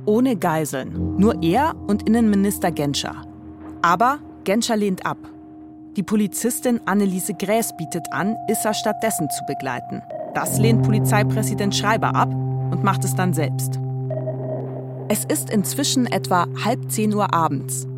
Ohne 0.06 0.36
Geiseln. 0.36 1.16
Nur 1.18 1.42
er 1.42 1.74
und 1.88 2.08
Innenminister 2.08 2.70
Genscher. 2.70 3.16
Aber 3.82 4.18
Genscher 4.44 4.76
lehnt 4.76 5.04
ab. 5.06 5.18
Die 5.96 6.02
Polizistin 6.02 6.80
Anneliese 6.84 7.34
Gräß 7.34 7.76
bietet 7.76 8.06
an, 8.12 8.36
Issa 8.48 8.74
stattdessen 8.74 9.28
zu 9.30 9.44
begleiten. 9.46 10.02
Das 10.36 10.58
lehnt 10.58 10.82
Polizeipräsident 10.82 11.74
Schreiber 11.74 12.14
ab 12.14 12.28
und 12.28 12.84
macht 12.84 13.04
es 13.04 13.14
dann 13.14 13.32
selbst. 13.32 13.80
Es 15.08 15.24
ist 15.24 15.48
inzwischen 15.48 16.04
etwa 16.04 16.46
halb 16.62 16.90
zehn 16.90 17.14
Uhr 17.14 17.32
abends. 17.32 17.88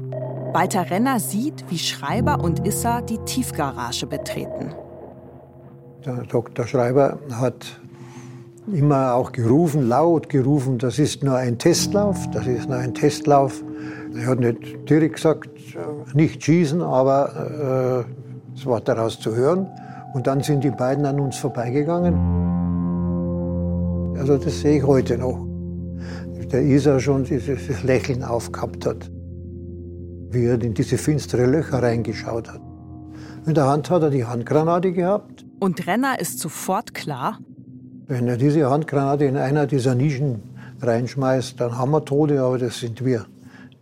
Walter 0.53 0.89
Renner 0.89 1.19
sieht, 1.19 1.65
wie 1.69 1.79
Schreiber 1.79 2.39
und 2.39 2.65
Issa 2.65 3.01
die 3.01 3.19
Tiefgarage 3.25 4.07
betreten. 4.07 4.73
Der 6.07 6.23
Dr. 6.29 6.65
Schreiber 6.69 7.19
hat 7.33 7.81
immer 8.73 9.15
auch 9.15 9.33
gerufen, 9.33 9.89
laut 9.89 10.29
gerufen, 10.29 10.79
das 10.79 11.01
ist 11.01 11.25
nur 11.25 11.35
ein 11.35 11.59
Testlauf, 11.59 12.31
das 12.31 12.47
ist 12.47 12.69
nur 12.69 12.79
ein 12.79 12.95
Testlauf. 12.95 13.65
Er 14.15 14.27
hat 14.29 14.39
nicht 14.39 14.89
direkt 14.89 15.17
gesagt, 15.17 15.51
nicht 16.15 16.45
schießen, 16.45 16.83
aber 16.83 18.07
äh, 18.07 18.57
es 18.57 18.65
war 18.65 18.81
daraus 18.81 19.19
zu 19.19 19.35
hören. 19.35 19.67
Und 20.15 20.27
dann 20.27 20.43
sind 20.43 20.65
die 20.65 20.71
beiden 20.71 21.05
an 21.07 21.21
uns 21.21 21.37
vorbeigegangen. 21.37 22.15
Also 24.19 24.39
das 24.39 24.61
sehe 24.61 24.79
ich 24.79 24.87
heute 24.87 25.19
noch. 25.19 25.47
Der 26.51 26.63
Isa 26.63 26.99
schon 26.99 27.25
dieses 27.25 27.83
Lächeln 27.83 28.25
aufgehabt 28.25 28.87
hat, 28.87 29.11
wie 30.31 30.47
er 30.47 30.61
in 30.63 30.73
diese 30.73 30.97
finstere 30.97 31.45
Löcher 31.45 31.83
reingeschaut 31.83 32.49
hat. 32.49 32.61
In 33.47 33.55
der 33.55 33.67
Hand 33.67 33.91
hat 33.91 34.03
er 34.03 34.11
die 34.11 34.25
Handgranate 34.25 34.93
gehabt. 34.93 35.45
Und 35.61 35.87
Renner 35.87 36.19
ist 36.21 36.39
sofort 36.39 36.95
klar, 36.95 37.39
wenn 38.07 38.27
er 38.27 38.39
diese 38.39 38.71
Handgranate 38.71 39.27
in 39.27 39.37
einer 39.37 39.67
dieser 39.67 39.95
Nischen 39.95 40.43
reinschmeißt, 40.81 41.61
dann 41.61 41.77
haben 41.77 41.91
wir 41.91 42.05
Tote, 42.05 42.41
aber 42.41 42.57
das 42.57 42.81
sind 42.81 43.05
wir, 43.05 43.27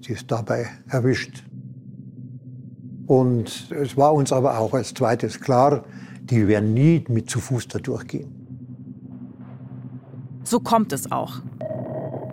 die 0.00 0.14
es 0.14 0.26
dabei 0.26 0.66
erwischt. 0.88 1.45
Und 3.06 3.71
es 3.71 3.97
war 3.97 4.12
uns 4.12 4.33
aber 4.33 4.59
auch 4.59 4.75
als 4.75 4.92
zweites 4.95 5.40
klar, 5.40 5.85
die 6.30 6.49
werden 6.49 6.75
nie 6.75 7.04
mit 7.09 7.30
zu 7.30 7.40
Fuß 7.40 7.68
da 7.68 7.78
durchgehen. 7.78 8.33
So 10.42 10.61
kommt 10.61 10.92
es 10.92 11.11
auch. 11.11 11.40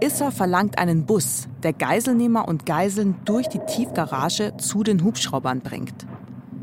Issa 0.02 0.32
verlangt 0.32 0.78
einen 0.78 1.06
Bus, 1.06 1.48
der 1.64 1.74
Geiselnehmer 1.74 2.48
und 2.48 2.66
Geiseln 2.66 3.16
durch 3.26 3.48
die 3.48 3.60
Tiefgarage 3.60 4.58
zu 4.58 4.84
den 4.84 5.04
Hubschraubern 5.04 5.62
bringt. 5.62 6.06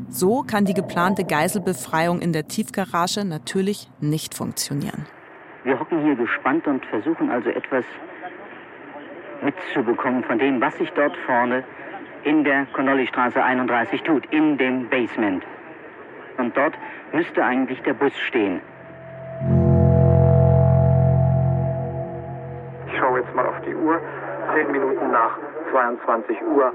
So 0.09 0.43
kann 0.43 0.65
die 0.65 0.73
geplante 0.73 1.23
Geiselbefreiung 1.23 2.21
in 2.21 2.33
der 2.33 2.47
Tiefgarage 2.47 3.25
natürlich 3.25 3.89
nicht 3.99 4.35
funktionieren. 4.35 5.05
Wir 5.63 5.79
hocken 5.79 6.03
hier 6.03 6.15
gespannt 6.15 6.67
und 6.67 6.85
versuchen 6.85 7.29
also 7.29 7.49
etwas 7.49 7.85
mitzubekommen 9.43 10.23
von 10.23 10.37
dem, 10.37 10.61
was 10.61 10.77
sich 10.77 10.89
dort 10.91 11.15
vorne 11.25 11.63
in 12.23 12.43
der 12.43 12.65
Connolly-Straße 12.67 13.43
31 13.43 14.01
tut, 14.03 14.25
in 14.31 14.57
dem 14.57 14.89
Basement. 14.89 15.43
Und 16.37 16.55
dort 16.55 16.73
müsste 17.11 17.43
eigentlich 17.43 17.81
der 17.83 17.93
Bus 17.93 18.13
stehen. 18.27 18.61
Ich 22.87 22.97
schaue 22.97 23.19
jetzt 23.19 23.35
mal 23.35 23.45
auf 23.45 23.59
die 23.65 23.75
Uhr. 23.75 23.99
Zehn 24.53 24.71
Minuten 24.71 25.11
nach 25.11 25.37
22 25.71 26.37
Uhr. 26.43 26.71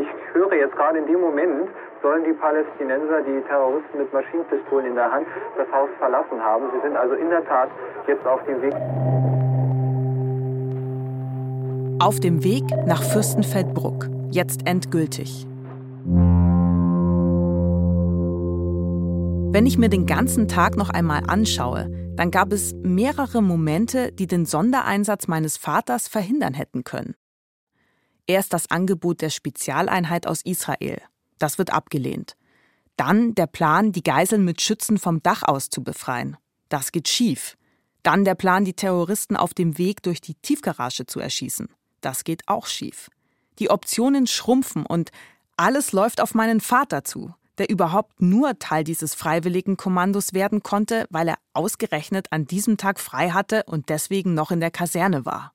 Ich 0.00 0.34
höre 0.34 0.54
jetzt 0.54 0.76
gerade 0.76 0.98
in 0.98 1.06
dem 1.06 1.20
Moment, 1.20 1.68
sollen 2.02 2.24
die 2.24 2.32
Palästinenser, 2.32 3.22
die 3.22 3.40
Terroristen 3.48 3.98
mit 3.98 4.12
Maschinenpistolen 4.12 4.86
in 4.86 4.94
der 4.94 5.10
Hand, 5.10 5.26
das 5.56 5.66
Haus 5.72 5.90
verlassen 5.98 6.40
haben. 6.42 6.66
Sie 6.74 6.80
sind 6.86 6.96
also 6.96 7.14
in 7.14 7.28
der 7.28 7.44
Tat 7.44 7.68
jetzt 8.06 8.26
auf 8.26 8.42
dem 8.44 8.62
Weg. 8.62 8.74
Auf 12.02 12.18
dem 12.20 12.42
Weg 12.42 12.64
nach 12.86 13.02
Fürstenfeldbruck, 13.02 14.06
jetzt 14.30 14.66
endgültig. 14.66 15.49
Wenn 19.52 19.66
ich 19.66 19.78
mir 19.78 19.88
den 19.88 20.06
ganzen 20.06 20.46
Tag 20.46 20.76
noch 20.76 20.90
einmal 20.90 21.24
anschaue, 21.28 21.90
dann 22.14 22.30
gab 22.30 22.52
es 22.52 22.72
mehrere 22.84 23.42
Momente, 23.42 24.12
die 24.12 24.28
den 24.28 24.46
Sondereinsatz 24.46 25.26
meines 25.26 25.56
Vaters 25.56 26.06
verhindern 26.06 26.54
hätten 26.54 26.84
können. 26.84 27.16
Erst 28.28 28.52
das 28.52 28.70
Angebot 28.70 29.20
der 29.22 29.30
Spezialeinheit 29.30 30.28
aus 30.28 30.42
Israel. 30.42 31.02
Das 31.40 31.58
wird 31.58 31.72
abgelehnt. 31.72 32.36
Dann 32.96 33.34
der 33.34 33.48
Plan, 33.48 33.90
die 33.90 34.04
Geiseln 34.04 34.44
mit 34.44 34.60
Schützen 34.60 34.98
vom 34.98 35.20
Dach 35.20 35.42
aus 35.42 35.68
zu 35.68 35.82
befreien. 35.82 36.36
Das 36.68 36.92
geht 36.92 37.08
schief. 37.08 37.56
Dann 38.04 38.24
der 38.24 38.36
Plan, 38.36 38.64
die 38.64 38.74
Terroristen 38.74 39.34
auf 39.34 39.52
dem 39.52 39.78
Weg 39.78 40.04
durch 40.04 40.20
die 40.20 40.34
Tiefgarage 40.34 41.06
zu 41.06 41.18
erschießen. 41.18 41.68
Das 42.02 42.22
geht 42.22 42.42
auch 42.46 42.68
schief. 42.68 43.10
Die 43.58 43.68
Optionen 43.68 44.28
schrumpfen 44.28 44.86
und 44.86 45.10
alles 45.56 45.90
läuft 45.90 46.20
auf 46.20 46.34
meinen 46.34 46.60
Vater 46.60 47.02
zu, 47.02 47.34
der 47.60 47.68
überhaupt 47.68 48.22
nur 48.22 48.58
Teil 48.58 48.84
dieses 48.84 49.14
freiwilligen 49.14 49.76
Kommandos 49.76 50.32
werden 50.32 50.62
konnte, 50.62 51.06
weil 51.10 51.28
er 51.28 51.38
ausgerechnet 51.52 52.28
an 52.30 52.46
diesem 52.46 52.78
Tag 52.78 52.98
frei 52.98 53.30
hatte 53.30 53.64
und 53.66 53.90
deswegen 53.90 54.32
noch 54.32 54.50
in 54.50 54.60
der 54.60 54.70
Kaserne 54.70 55.26
war. 55.26 55.52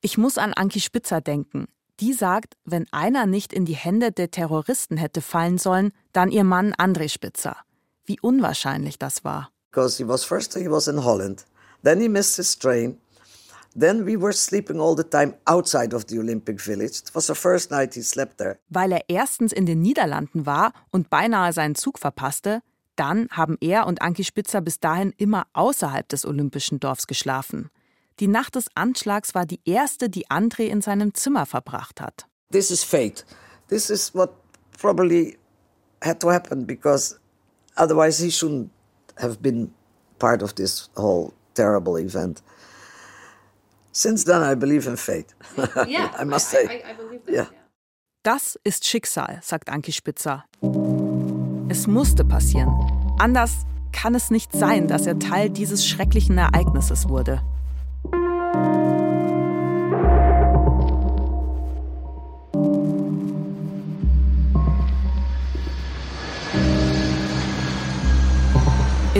Ich 0.00 0.16
muss 0.16 0.38
an 0.38 0.54
Anki 0.54 0.80
Spitzer 0.80 1.20
denken, 1.20 1.68
die 2.00 2.14
sagt, 2.14 2.56
wenn 2.64 2.90
einer 2.92 3.26
nicht 3.26 3.52
in 3.52 3.66
die 3.66 3.76
Hände 3.76 4.10
der 4.10 4.30
Terroristen 4.30 4.96
hätte 4.96 5.20
fallen 5.20 5.58
sollen, 5.58 5.92
dann 6.14 6.30
ihr 6.30 6.44
Mann 6.44 6.72
André 6.72 7.10
Spitzer. 7.10 7.58
Wie 8.06 8.18
unwahrscheinlich 8.18 8.98
das 8.98 9.22
war. 9.22 9.50
Because 9.70 10.02
he 10.02 10.08
was 10.08 10.24
first 10.24 10.54
he 10.54 10.70
was 10.70 10.88
in 10.88 11.04
Holland, 11.04 11.44
then 11.84 12.00
he 12.00 12.08
missed 12.08 12.36
his 12.36 12.58
train. 12.58 12.98
Then 13.78 14.04
we 14.04 14.16
were 14.16 14.32
sleeping 14.32 14.80
all 14.80 14.96
the 14.96 15.04
time 15.04 15.34
outside 15.46 15.94
of 15.94 16.06
the 16.08 16.18
Olympic 16.18 16.60
Village. 16.60 17.02
It 17.04 17.14
was 17.14 17.28
the 17.28 17.34
first 17.34 17.70
night 17.70 17.94
he 17.94 18.02
slept 18.02 18.38
there. 18.38 18.58
Weil 18.68 18.92
er 18.92 19.02
erstens 19.08 19.52
in 19.52 19.66
den 19.66 19.80
Niederlanden 19.80 20.44
war 20.44 20.72
und 20.90 21.08
beinahe 21.08 21.52
seinen 21.52 21.76
Zug 21.76 21.98
verpasste, 21.98 22.62
dann 22.96 23.28
haben 23.30 23.56
er 23.60 23.86
und 23.86 24.02
Anki 24.02 24.24
Spitzer 24.24 24.60
bis 24.60 24.80
dahin 24.80 25.14
immer 25.16 25.46
außerhalb 25.52 26.08
des 26.08 26.26
Olympischen 26.26 26.80
Dorfs 26.80 27.06
geschlafen. 27.06 27.70
Die 28.18 28.28
Nacht 28.28 28.56
des 28.56 28.66
Anschlags 28.74 29.34
war 29.34 29.46
die 29.46 29.60
erste, 29.64 30.10
die 30.10 30.26
André 30.28 30.64
in 30.64 30.82
seinem 30.82 31.14
Zimmer 31.14 31.46
verbracht 31.46 32.00
hat. 32.00 32.26
This 32.52 32.70
is 32.70 32.82
fate. 32.82 33.24
This 33.68 33.88
is 33.88 34.14
what 34.14 34.30
probably 34.78 35.38
had 36.02 36.20
to 36.20 36.30
happen 36.30 36.66
because 36.66 37.18
otherwise 37.76 38.22
he 38.22 38.30
shouldn't 38.30 38.68
have 39.16 39.38
been 39.40 39.72
part 40.18 40.42
of 40.42 40.54
this 40.54 40.90
whole 40.96 41.32
terrible 41.54 41.98
event. 41.98 42.42
Since 43.92 44.24
then 44.24 44.42
I 44.42 44.54
believe 44.54 44.86
in 44.86 44.96
fate. 44.96 45.34
Yeah, 45.86 46.10
I 46.18 46.24
must 46.24 46.48
say. 46.48 46.66
I, 46.66 46.88
I, 46.88 46.90
I 46.90 46.94
believe 46.96 47.24
that. 47.26 47.32
Yeah. 47.34 47.46
Das 48.22 48.58
ist 48.64 48.86
Schicksal, 48.86 49.38
sagt 49.42 49.70
Anki 49.70 49.92
Spitzer. 49.92 50.44
Es 51.68 51.86
musste 51.86 52.24
passieren. 52.24 52.70
Anders 53.18 53.64
kann 53.92 54.14
es 54.14 54.30
nicht 54.30 54.52
sein, 54.52 54.88
dass 54.88 55.06
er 55.06 55.18
Teil 55.18 55.50
dieses 55.50 55.86
schrecklichen 55.86 56.38
Ereignisses 56.38 57.08
wurde. 57.08 57.42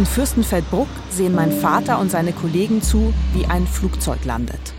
In 0.01 0.07
Fürstenfeldbruck 0.07 0.89
sehen 1.11 1.35
mein 1.35 1.53
Vater 1.53 2.01
und 2.01 2.11
seine 2.11 2.33
Kollegen 2.33 2.81
zu, 2.81 3.13
wie 3.35 3.45
ein 3.45 3.67
Flugzeug 3.67 4.25
landet. 4.25 4.73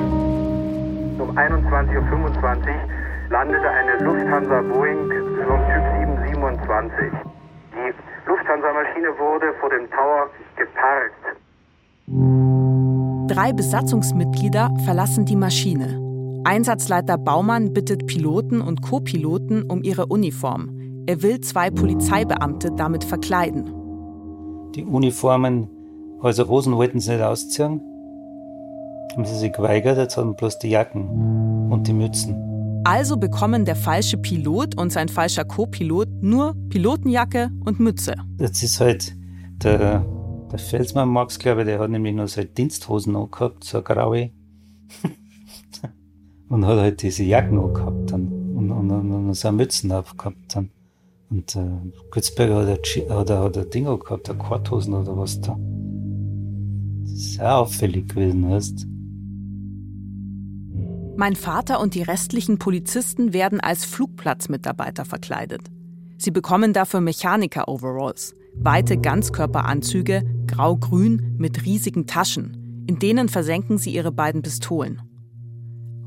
Um 0.00 1.30
21.25 1.38 2.02
Uhr 2.10 2.34
landete 3.30 3.70
eine 3.70 3.96
Lufthansa 4.02 4.62
Boeing 4.62 5.08
vom 5.46 5.60
Typ 5.68 5.84
727. 6.00 7.12
Die 7.74 7.94
Lufthansa-Maschine 8.28 9.16
wurde 9.20 9.54
vor 9.60 9.70
dem 9.70 9.88
Tower 9.88 10.30
geparkt. 10.56 11.22
Drei 13.32 13.52
Besatzungsmitglieder 13.52 14.74
verlassen 14.84 15.26
die 15.26 15.36
Maschine. 15.36 16.02
Einsatzleiter 16.42 17.18
Baumann 17.18 17.72
bittet 17.72 18.08
Piloten 18.08 18.60
und 18.60 18.82
Co-Piloten 18.82 19.62
um 19.70 19.84
ihre 19.84 20.06
Uniform. 20.06 21.04
Er 21.06 21.22
will 21.22 21.40
zwei 21.40 21.70
Polizeibeamte 21.70 22.72
damit 22.76 23.04
verkleiden. 23.04 23.85
Die 24.74 24.84
Uniformen, 24.84 25.68
also 26.20 26.48
Hosen 26.48 26.76
wollten 26.76 27.00
sie 27.00 27.12
nicht 27.12 27.22
ausziehen. 27.22 27.80
Haben 29.12 29.24
sie 29.24 29.36
sich 29.36 29.52
geweigert, 29.52 29.96
jetzt 29.96 30.16
haben 30.16 30.36
bloß 30.36 30.58
die 30.58 30.70
Jacken 30.70 31.70
und 31.70 31.86
die 31.86 31.92
Mützen. 31.92 32.82
Also 32.84 33.16
bekommen 33.16 33.64
der 33.64 33.76
falsche 33.76 34.16
Pilot 34.16 34.78
und 34.78 34.92
sein 34.92 35.08
falscher 35.08 35.44
Co-Pilot 35.44 36.08
nur 36.22 36.54
Pilotenjacke 36.68 37.50
und 37.64 37.80
Mütze. 37.80 38.14
Jetzt 38.38 38.62
ist 38.62 38.80
halt 38.80 39.16
der, 39.62 40.04
der 40.52 40.58
Felsmann 40.58 41.08
Max, 41.08 41.38
glaube 41.38 41.62
ich, 41.62 41.66
der 41.66 41.80
hat 41.80 41.90
nämlich 41.90 42.14
nur 42.14 42.28
seine 42.28 42.46
Diensthosen 42.46 43.16
angehabt, 43.16 43.64
so 43.64 43.82
graue. 43.82 44.30
und 46.48 46.66
hat 46.66 46.78
halt 46.78 47.02
diese 47.02 47.24
Jacken 47.24 47.58
angehabt 47.58 48.12
dann 48.12 48.28
und, 48.56 48.70
und, 48.70 48.90
und, 48.90 49.12
und 49.12 49.34
so 49.34 49.50
Mützen 49.50 49.90
aufgehabt 49.90 50.54
dann. 50.54 50.70
Und 51.30 51.56
äh, 51.56 51.68
Gutzberger 52.10 52.66
hat 52.66 52.68
ein, 52.68 53.10
hat, 53.10 53.30
ein, 53.30 53.38
hat 53.38 53.58
ein 53.58 53.70
Ding 53.70 53.84
gehabt, 53.84 54.30
eine 54.30 54.38
Korthosen 54.38 54.94
oder 54.94 55.16
was 55.16 55.40
da. 55.40 55.58
Das 57.02 57.12
ist 57.12 57.34
sehr 57.34 57.56
auffällig 57.56 58.08
gewesen, 58.08 58.50
weißt 58.50 58.86
Mein 61.16 61.34
Vater 61.34 61.80
und 61.80 61.94
die 61.94 62.02
restlichen 62.02 62.58
Polizisten 62.58 63.32
werden 63.32 63.60
als 63.60 63.84
Flugplatzmitarbeiter 63.84 65.04
verkleidet. 65.04 65.62
Sie 66.18 66.30
bekommen 66.30 66.72
dafür 66.72 67.00
Mechaniker-Overalls, 67.00 68.34
weite 68.54 68.96
Ganzkörperanzüge, 68.96 70.22
grau-grün 70.46 71.34
mit 71.38 71.64
riesigen 71.66 72.06
Taschen. 72.06 72.84
In 72.86 72.98
denen 72.98 73.28
versenken 73.28 73.78
sie 73.78 73.92
ihre 73.92 74.12
beiden 74.12 74.42
Pistolen. 74.42 75.02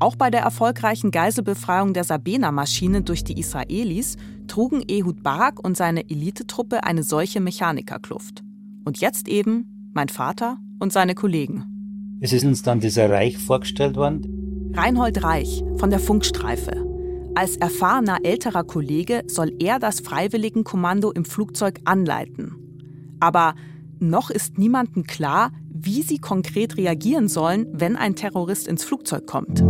Auch 0.00 0.16
bei 0.16 0.30
der 0.30 0.40
erfolgreichen 0.40 1.10
Geiselbefreiung 1.10 1.92
der 1.92 2.04
Sabena-Maschine 2.04 3.02
durch 3.02 3.22
die 3.22 3.38
Israelis 3.38 4.16
trugen 4.48 4.82
Ehud 4.88 5.22
Barak 5.22 5.62
und 5.62 5.76
seine 5.76 6.08
Elitetruppe 6.08 6.84
eine 6.84 7.02
solche 7.02 7.38
Mechanikerkluft. 7.40 8.42
Und 8.86 8.98
jetzt 9.00 9.28
eben 9.28 9.90
mein 9.92 10.08
Vater 10.08 10.56
und 10.78 10.90
seine 10.90 11.14
Kollegen. 11.14 12.18
Es 12.18 12.32
ist 12.32 12.46
uns 12.46 12.62
dann 12.62 12.80
dieser 12.80 13.10
Reich 13.10 13.36
vorgestellt 13.36 13.96
worden. 13.96 14.72
Reinhold 14.74 15.22
Reich 15.22 15.62
von 15.76 15.90
der 15.90 16.00
Funkstreife. 16.00 16.72
Als 17.34 17.58
erfahrener 17.58 18.20
älterer 18.22 18.64
Kollege 18.64 19.24
soll 19.26 19.52
er 19.60 19.78
das 19.78 20.00
Freiwilligenkommando 20.00 21.12
im 21.12 21.26
Flugzeug 21.26 21.78
anleiten. 21.84 22.56
Aber 23.20 23.54
noch 23.98 24.30
ist 24.30 24.56
niemandem 24.56 25.04
klar, 25.04 25.52
wie 25.84 26.02
sie 26.02 26.18
konkret 26.18 26.76
reagieren 26.76 27.28
sollen, 27.28 27.66
wenn 27.72 27.96
ein 27.96 28.16
Terrorist 28.16 28.68
ins 28.68 28.84
Flugzeug 28.84 29.26
kommt. 29.26 29.64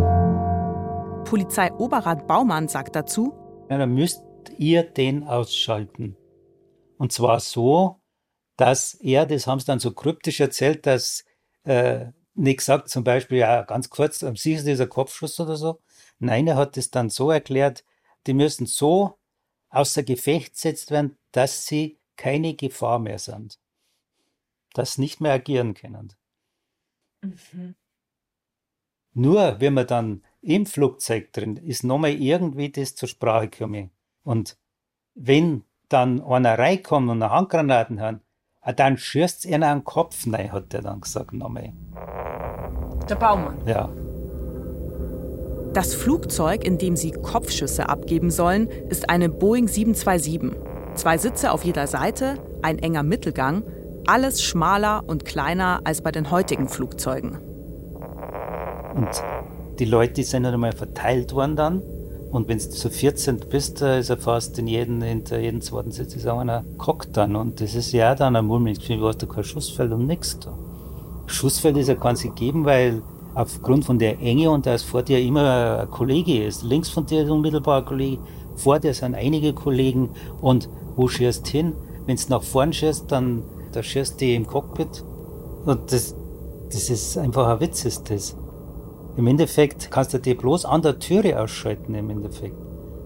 Polizeioberrat 1.29 2.27
Baumann 2.27 2.68
sagt 2.68 2.96
dazu, 2.96 3.33
ja, 3.68 3.79
dann 3.79 3.94
müsst 3.94 4.23
ihr 4.59 4.83
den 4.83 5.25
ausschalten. 5.25 6.16
Und 6.99 7.12
zwar 7.12 7.40
so, 7.40 8.01
dass 8.57 8.94
er, 8.94 9.27
das 9.27 9.46
haben 9.46 9.61
sie 9.61 9.66
dann 9.66 9.79
so 9.79 9.92
kryptisch 9.92 10.40
erzählt, 10.40 10.87
dass 10.87 11.25
äh, 11.64 12.07
nicht 12.35 12.62
sagt 12.62 12.88
zum 12.88 13.05
Beispiel, 13.05 13.38
ja, 13.38 13.62
ganz 13.62 13.90
kurz, 13.90 14.23
am 14.23 14.37
sicher 14.37 14.64
dieser 14.64 14.87
Kopfschuss 14.87 15.38
oder 15.40 15.57
so. 15.57 15.81
Nein, 16.18 16.46
er 16.46 16.57
hat 16.57 16.77
es 16.77 16.90
dann 16.90 17.11
so 17.11 17.31
erklärt, 17.31 17.85
die 18.27 18.35
müssen 18.35 18.66
so 18.66 19.18
außer 19.70 20.03
Gefecht 20.03 20.55
gesetzt 20.55 20.90
werden, 20.90 21.16
dass 21.33 21.66
sie 21.66 21.99
keine 22.16 22.55
Gefahr 22.55 22.99
mehr 22.99 23.18
sind. 23.18 23.59
Sie 24.74 24.98
nicht 24.98 25.20
mehr 25.20 25.33
agieren 25.33 25.74
können. 25.74 26.12
Mhm. 27.22 27.74
Nur 29.12 29.61
wenn 29.61 29.74
man 29.74 29.87
dann 29.87 30.22
im 30.40 30.66
Flugzeug 30.66 31.33
drin 31.33 31.56
ist, 31.56 31.85
nochmal 31.85 32.12
irgendwie 32.12 32.70
das 32.70 32.94
zur 32.94 33.09
Sprache 33.09 33.48
gekommen. 33.48 33.90
Und 34.22 34.56
wenn 35.14 35.64
dann 35.88 36.22
einer 36.22 36.59
reinkommt 36.59 37.11
und 37.11 37.22
eine 37.22 37.33
Handgranaten 37.33 38.00
hat, 38.00 38.20
ah, 38.61 38.72
dann 38.72 38.98
ihnen 39.44 39.62
an 39.62 39.78
den 39.78 39.85
Kopf 39.85 40.26
rein, 40.33 40.52
hat 40.52 40.72
er 40.72 40.83
dann 40.83 41.00
gesagt 41.00 41.33
nochmal. 41.33 41.72
Der 43.09 43.16
Baumann? 43.16 43.59
Ja. 43.66 43.90
Das 45.72 45.94
Flugzeug, 45.94 46.64
in 46.64 46.78
dem 46.78 46.96
sie 46.96 47.12
Kopfschüsse 47.12 47.88
abgeben 47.88 48.30
sollen, 48.30 48.68
ist 48.68 49.09
eine 49.09 49.28
Boeing 49.28 49.68
727. 49.68 50.56
Zwei 50.94 51.18
Sitze 51.18 51.52
auf 51.52 51.64
jeder 51.64 51.87
Seite, 51.87 52.35
ein 52.62 52.78
enger 52.78 53.04
Mittelgang, 53.04 53.62
alles 54.06 54.42
schmaler 54.42 55.02
und 55.06 55.24
kleiner 55.24 55.80
als 55.84 56.02
bei 56.02 56.12
den 56.12 56.30
heutigen 56.30 56.68
Flugzeugen. 56.68 57.38
Und 58.94 59.08
die 59.78 59.84
Leute 59.84 60.22
sind 60.24 60.42
dann 60.42 60.54
einmal 60.54 60.72
verteilt 60.72 61.34
worden 61.34 61.56
dann. 61.56 61.82
Und 62.30 62.48
wenn 62.48 62.58
du 62.58 62.68
zu 62.68 62.90
14 62.90 63.40
bist, 63.50 63.82
ist 63.82 64.08
er 64.08 64.16
fast 64.16 64.58
in 64.58 64.68
jedem, 64.68 65.02
hinter 65.02 65.40
jedem 65.40 65.60
zweiten 65.60 65.90
Sitz 65.90 66.14
ist 66.14 66.28
auch 66.28 66.38
einer 66.38 66.64
gehockt 66.78 67.16
dann. 67.16 67.34
Und 67.34 67.60
das 67.60 67.74
ist 67.74 67.92
ja 67.92 68.14
dann 68.14 68.36
ein 68.36 68.44
mulmiges 68.44 68.86
du 68.86 69.06
hast 69.06 69.22
da 69.22 69.26
kein 69.26 69.42
Schussfeld 69.42 69.90
und 69.92 70.06
nichts. 70.06 70.38
Schussfeld 71.26 71.76
ist 71.76 71.88
ja 71.88 71.94
ganz 71.94 72.22
gegeben, 72.22 72.64
weil 72.64 73.02
aufgrund 73.34 73.84
von 73.84 73.98
der 73.98 74.20
Enge 74.20 74.50
und 74.50 74.66
dass 74.66 74.82
vor 74.82 75.02
dir 75.02 75.20
immer 75.20 75.80
ein 75.80 75.90
Kollege 75.90 76.44
ist. 76.44 76.62
Links 76.62 76.88
von 76.88 77.06
dir 77.06 77.22
ist 77.22 77.30
unmittelbar 77.30 77.78
ein 77.78 77.84
Kollege, 77.84 78.22
vor 78.56 78.78
dir 78.78 78.94
sind 78.94 79.14
einige 79.14 79.52
Kollegen 79.52 80.10
und 80.40 80.68
wo 80.96 81.08
schießt 81.08 81.46
hin? 81.48 81.72
Wenn 82.06 82.16
du 82.16 82.22
nach 82.28 82.42
vorn 82.42 82.72
schießt, 82.72 83.10
dann 83.10 83.42
da 83.72 83.83
schießt 83.83 84.20
die 84.20 84.35
im 84.35 84.46
Cockpit. 84.46 85.04
Und 85.64 85.92
das, 85.92 86.14
das 86.72 86.90
ist 86.90 87.18
einfach 87.18 87.48
ein 87.48 87.61
Witz, 87.61 87.85
ist 87.85 88.11
das. 88.11 88.37
Im 89.16 89.26
Endeffekt 89.26 89.90
kannst 89.90 90.14
du 90.14 90.18
die 90.18 90.35
bloß 90.35 90.64
an 90.64 90.83
der 90.83 90.98
Türe 90.98 91.40
ausschalten, 91.40 91.94
im 91.94 92.11
Endeffekt. 92.11 92.56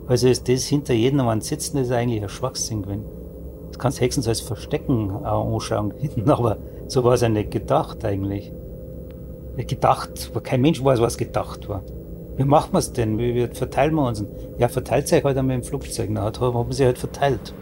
Also 0.06 0.28
ist 0.28 0.48
das 0.48 0.66
hinter 0.66 0.92
jedem 0.92 1.18
Mann 1.18 1.40
sitzen, 1.40 1.78
das 1.78 1.86
ist 1.86 1.92
eigentlich 1.92 2.22
ein 2.22 2.28
Schwachsinn 2.28 2.82
gewesen. 2.82 3.04
Das 3.68 3.78
kannst 3.78 3.98
du 3.98 4.04
höchstens 4.04 4.28
als 4.28 4.40
Verstecken 4.40 5.10
anschauen, 5.10 5.94
aber 6.26 6.58
so 6.86 7.02
war 7.02 7.14
es 7.14 7.22
ja 7.22 7.28
nicht 7.28 7.50
gedacht 7.50 8.04
eigentlich. 8.04 8.52
Gedacht, 9.56 10.32
kein 10.42 10.60
Mensch 10.60 10.84
weiß, 10.84 11.00
was 11.00 11.16
gedacht 11.16 11.68
war. 11.68 11.82
Wie 12.36 12.44
machen 12.44 12.72
wir 12.72 12.80
es 12.80 12.92
denn? 12.92 13.18
Wie, 13.18 13.34
wie 13.34 13.46
verteilen 13.46 13.94
wir 13.94 14.06
uns? 14.06 14.24
Ja, 14.58 14.68
verteilt 14.68 15.08
sich 15.08 15.22
halt 15.22 15.38
einmal 15.38 15.56
im 15.56 15.62
Flugzeug. 15.62 16.10
Na, 16.10 16.22
hat, 16.22 16.40
haben 16.40 16.72
sie 16.72 16.84
halt 16.84 16.98
verteilt. 16.98 17.54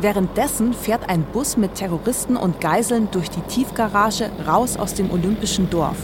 Währenddessen 0.00 0.74
fährt 0.74 1.08
ein 1.08 1.24
Bus 1.24 1.56
mit 1.56 1.74
Terroristen 1.74 2.36
und 2.36 2.60
Geiseln 2.60 3.08
durch 3.10 3.30
die 3.30 3.40
Tiefgarage 3.40 4.30
raus 4.46 4.76
aus 4.76 4.94
dem 4.94 5.10
Olympischen 5.10 5.70
Dorf 5.70 5.96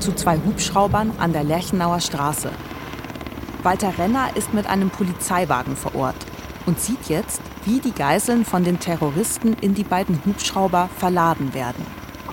zu 0.00 0.12
zwei 0.12 0.38
Hubschraubern 0.38 1.12
an 1.18 1.32
der 1.32 1.44
Lerchenauer 1.44 2.00
Straße. 2.00 2.50
Walter 3.62 3.92
Renner 3.98 4.28
ist 4.34 4.54
mit 4.54 4.68
einem 4.68 4.90
Polizeiwagen 4.90 5.76
vor 5.76 5.94
Ort 5.94 6.16
und 6.66 6.80
sieht 6.80 7.08
jetzt, 7.08 7.40
wie 7.64 7.80
die 7.80 7.92
Geiseln 7.92 8.44
von 8.44 8.64
den 8.64 8.78
Terroristen 8.80 9.54
in 9.60 9.74
die 9.74 9.84
beiden 9.84 10.20
Hubschrauber 10.24 10.88
verladen 10.98 11.54
werden. 11.54 11.84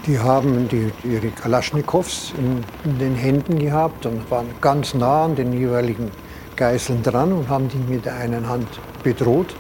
Die 0.08 0.20
haben 0.20 0.68
die, 0.70 0.92
ihre 1.04 1.30
Kalaschnikows 1.30 2.34
in, 2.38 2.64
in, 2.84 3.00
den 3.00 3.16
Händen 3.16 3.58
gehabt 3.58 4.06
und 4.06 4.30
waren 4.30 4.48
ganz 4.62 4.94
nah 4.94 5.26
an 5.26 5.36
den 5.36 5.54
jeweiligen 5.54 6.12
Geiseln 6.56 7.02
dran 7.02 7.32
und 7.32 7.50
haben 7.50 7.68
die 7.70 7.78
mit 7.78 8.06
der 8.06 8.16
einen 8.16 8.48
Hand 8.48 8.68
bedroht 9.04 9.56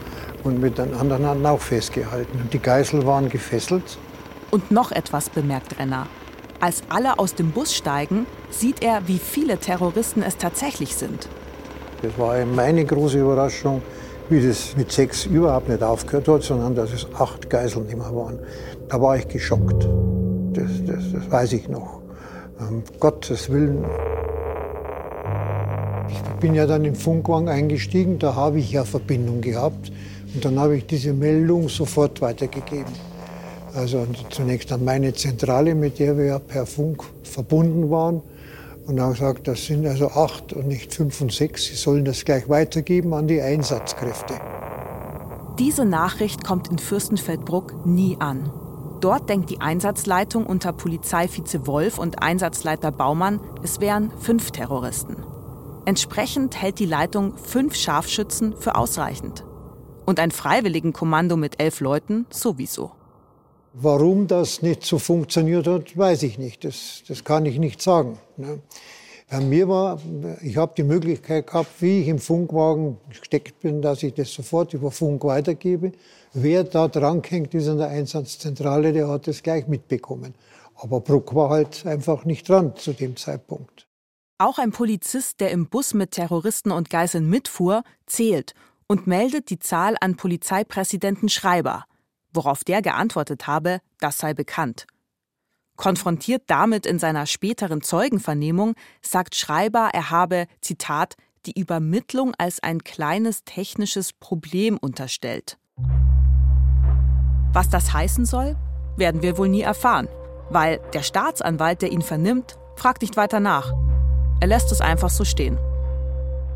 und 0.45 0.61
mit 0.61 0.77
der 0.77 0.85
anderen 0.97 1.25
Hand 1.25 1.45
auch 1.45 1.59
festgehalten. 1.59 2.39
Und 2.39 2.53
die 2.53 2.59
Geiseln 2.59 3.05
waren 3.05 3.29
gefesselt. 3.29 3.97
Und 4.51 4.71
noch 4.71 4.91
etwas 4.91 5.29
bemerkt 5.29 5.77
Renner. 5.79 6.07
Als 6.61 6.83
alle 6.87 7.19
aus 7.19 7.35
dem 7.35 7.51
Bus 7.51 7.73
steigen, 7.73 8.25
sieht 8.49 8.81
er, 8.81 9.07
wie 9.07 9.17
viele 9.17 9.57
Terroristen 9.57 10.23
es 10.23 10.37
tatsächlich 10.37 10.95
sind. 10.95 11.27
Das 12.01 12.17
war 12.17 12.45
meine 12.45 12.85
große 12.85 13.19
Überraschung, 13.19 13.81
wie 14.29 14.45
das 14.45 14.77
mit 14.77 14.91
sechs 14.91 15.25
überhaupt 15.25 15.67
nicht 15.67 15.83
aufgehört 15.83 16.27
hat, 16.27 16.43
sondern 16.43 16.75
dass 16.75 16.93
es 16.93 17.07
acht 17.17 17.49
Geiseln 17.49 17.89
immer 17.89 18.15
waren. 18.15 18.39
Da 18.87 19.01
war 19.01 19.17
ich 19.17 19.27
geschockt. 19.27 19.87
Das, 20.53 20.71
das, 20.85 21.11
das 21.11 21.31
weiß 21.31 21.53
ich 21.53 21.67
noch. 21.67 22.01
Um 22.59 22.83
Gottes 22.99 23.49
Willen. 23.49 23.83
Ich 26.07 26.21
bin 26.39 26.53
ja 26.53 26.67
dann 26.67 26.85
im 26.85 26.95
Funkwagen 26.95 27.49
eingestiegen, 27.49 28.19
da 28.19 28.35
habe 28.35 28.59
ich 28.59 28.71
ja 28.71 28.85
Verbindung 28.85 29.41
gehabt. 29.41 29.91
Und 30.35 30.43
dann 30.43 30.59
habe 30.59 30.75
ich 30.75 30.85
diese 30.85 31.13
Meldung 31.13 31.69
sofort 31.69 32.19
weitergegeben. 32.19 32.91
Also 33.73 34.05
zunächst 34.29 34.71
an 34.71 34.83
meine 34.83 35.13
Zentrale, 35.13 35.73
mit 35.73 35.97
der 35.99 36.17
wir 36.17 36.39
per 36.39 36.65
Funk 36.65 37.03
verbunden 37.23 37.89
waren. 37.89 38.21
Und 38.85 38.99
auch 38.99 39.11
gesagt, 39.11 39.47
das 39.47 39.65
sind 39.65 39.87
also 39.87 40.09
acht 40.09 40.51
und 40.53 40.67
nicht 40.67 40.93
fünf 40.93 41.19
und 41.21 41.31
sechs. 41.31 41.65
Sie 41.65 41.75
sollen 41.75 42.03
das 42.03 42.25
gleich 42.25 42.49
weitergeben 42.49 43.13
an 43.13 43.27
die 43.27 43.41
Einsatzkräfte. 43.41 44.35
Diese 45.57 45.85
Nachricht 45.85 46.43
kommt 46.43 46.67
in 46.67 46.79
Fürstenfeldbruck 46.79 47.85
nie 47.85 48.17
an. 48.19 48.51
Dort 48.99 49.29
denkt 49.29 49.49
die 49.49 49.61
Einsatzleitung 49.61 50.45
unter 50.45 50.73
Polizeivize 50.73 51.65
Wolf 51.65 51.97
und 51.97 52.21
Einsatzleiter 52.21 52.91
Baumann, 52.91 53.39
es 53.63 53.79
wären 53.79 54.11
fünf 54.19 54.51
Terroristen. 54.51 55.15
Entsprechend 55.85 56.61
hält 56.61 56.79
die 56.79 56.85
Leitung 56.85 57.37
fünf 57.37 57.75
Scharfschützen 57.75 58.55
für 58.59 58.75
ausreichend. 58.75 59.45
Und 60.05 60.19
ein 60.19 60.31
Freiwilligenkommando 60.31 61.35
mit 61.35 61.59
elf 61.59 61.79
Leuten 61.79 62.25
sowieso. 62.29 62.91
Warum 63.73 64.27
das 64.27 64.61
nicht 64.61 64.85
so 64.85 64.99
funktioniert 64.99 65.67
hat, 65.67 65.97
weiß 65.97 66.23
ich 66.23 66.37
nicht. 66.37 66.63
Das, 66.63 67.03
das 67.07 67.23
kann 67.23 67.45
ich 67.45 67.59
nicht 67.59 67.81
sagen. 67.81 68.17
Ne? 68.37 68.59
Bei 69.29 69.41
mir 69.41 69.67
war, 69.67 69.99
ich 70.41 70.55
habe 70.55 70.73
die 70.77 70.83
Möglichkeit 70.83 71.47
gehabt, 71.47 71.81
wie 71.81 72.01
ich 72.01 72.07
im 72.07 72.19
Funkwagen 72.19 72.97
gesteckt 73.09 73.59
bin, 73.59 73.81
dass 73.81 74.03
ich 74.03 74.13
das 74.13 74.31
sofort 74.31 74.73
über 74.73 74.91
Funk 74.91 75.23
weitergebe. 75.23 75.91
Wer 76.33 76.63
da 76.63 76.87
dranhängt, 76.87 77.53
ist 77.55 77.67
an 77.67 77.79
der 77.79 77.87
Einsatzzentrale, 77.87 78.93
der 78.93 79.07
hat 79.07 79.27
das 79.27 79.41
gleich 79.41 79.67
mitbekommen. 79.67 80.35
Aber 80.75 81.01
Bruck 81.01 81.33
war 81.33 81.49
halt 81.49 81.85
einfach 81.85 82.23
nicht 82.23 82.47
dran 82.47 82.75
zu 82.75 82.93
dem 82.93 83.15
Zeitpunkt. 83.15 83.87
Auch 84.37 84.59
ein 84.59 84.71
Polizist, 84.71 85.39
der 85.39 85.51
im 85.51 85.67
Bus 85.67 85.93
mit 85.93 86.11
Terroristen 86.11 86.71
und 86.71 86.89
Geiseln 86.89 87.29
mitfuhr, 87.29 87.83
zählt 88.05 88.53
und 88.87 89.07
meldet 89.07 89.49
die 89.49 89.59
Zahl 89.59 89.95
an 89.99 90.15
Polizeipräsidenten 90.15 91.29
Schreiber, 91.29 91.85
worauf 92.33 92.63
der 92.63 92.81
geantwortet 92.81 93.47
habe, 93.47 93.79
das 93.99 94.17
sei 94.17 94.33
bekannt. 94.33 94.85
Konfrontiert 95.75 96.43
damit 96.47 96.85
in 96.85 96.99
seiner 96.99 97.25
späteren 97.25 97.81
Zeugenvernehmung 97.81 98.75
sagt 99.01 99.35
Schreiber, 99.35 99.89
er 99.93 100.09
habe, 100.09 100.47
Zitat, 100.61 101.15
die 101.45 101.59
Übermittlung 101.59 102.33
als 102.37 102.63
ein 102.63 102.83
kleines 102.83 103.43
technisches 103.43 104.13
Problem 104.13 104.77
unterstellt. 104.77 105.57
Was 107.53 107.69
das 107.69 107.93
heißen 107.93 108.25
soll, 108.25 108.57
werden 108.97 109.21
wir 109.21 109.37
wohl 109.37 109.49
nie 109.49 109.61
erfahren, 109.61 110.07
weil 110.49 110.79
der 110.93 111.03
Staatsanwalt, 111.03 111.81
der 111.81 111.91
ihn 111.91 112.01
vernimmt, 112.01 112.57
fragt 112.75 113.01
nicht 113.01 113.17
weiter 113.17 113.39
nach. 113.39 113.73
Er 114.39 114.47
lässt 114.47 114.71
es 114.71 114.81
einfach 114.81 115.09
so 115.09 115.23
stehen. 115.23 115.57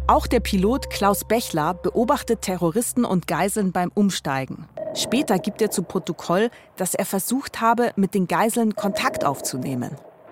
Auch 0.09 0.25
der 0.25 0.39
Pilot 0.39 0.89
Klaus 0.89 1.23
Bechler 1.23 1.75
beobachtet 1.75 2.41
Terroristen 2.41 3.05
und 3.05 3.27
Geiseln 3.27 3.71
beim 3.71 3.91
Umsteigen. 3.93 4.65
Später 4.95 5.37
gibt 5.37 5.61
er 5.61 5.69
zu 5.69 5.83
Protokoll, 5.83 6.49
dass 6.77 6.95
er 6.95 7.05
versucht 7.05 7.61
habe, 7.61 7.91
mit 7.95 8.15
den 8.15 8.27
Geiseln 8.27 8.73
Kontakt 8.73 9.23
aufzunehmen. 9.23 9.91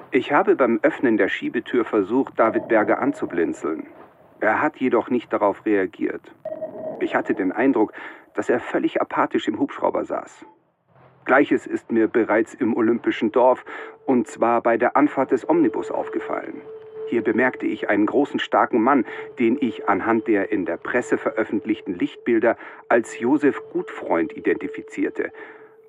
Ich 0.10 0.32
habe 0.32 0.56
beim 0.56 0.80
Öffnen 0.82 1.18
der 1.18 1.30
Schiebetür 1.30 1.86
versucht, 1.86 2.40
David 2.40 2.68
Berger 2.70 2.98
anzublinzeln. 2.98 3.86
Er 4.40 4.64
hat 4.64 4.78
jedoch 4.78 5.12
nicht 5.12 5.32
darauf 5.32 5.64
reagiert. 5.64 6.24
Ich 7.00 7.14
hatte 7.14 7.36
den 7.36 7.52
Eindruck, 7.52 7.94
dass 8.34 8.50
er 8.50 8.60
völlig 8.60 9.00
apathisch 9.00 9.48
im 9.48 9.60
Hubschrauber 9.60 10.06
saß. 10.06 10.44
Gleiches 11.26 11.68
ist 11.68 11.92
mir 11.92 12.08
bereits 12.08 12.56
im 12.56 12.76
Olympischen 12.76 13.32
Dorf 13.32 13.64
und 14.08 14.26
zwar 14.26 14.64
bei 14.64 14.76
der 14.76 14.98
Anfahrt 14.98 15.30
des 15.30 15.48
Omnibus 15.48 15.92
aufgefallen. 15.92 16.64
Hier 17.08 17.24
bemerkte 17.24 17.66
ich 17.66 17.90
einen 17.90 18.06
großen, 18.06 18.40
starken 18.40 18.82
Mann, 18.82 19.06
den 19.40 19.58
ich 19.60 19.88
anhand 19.88 20.28
der 20.28 20.52
in 20.52 20.66
der 20.66 20.78
Presse 20.78 21.18
veröffentlichten 21.18 21.96
Lichtbilder 21.96 22.58
als 22.90 23.20
Josef 23.20 23.62
Gutfreund 23.72 24.36
identifizierte, 24.36 25.32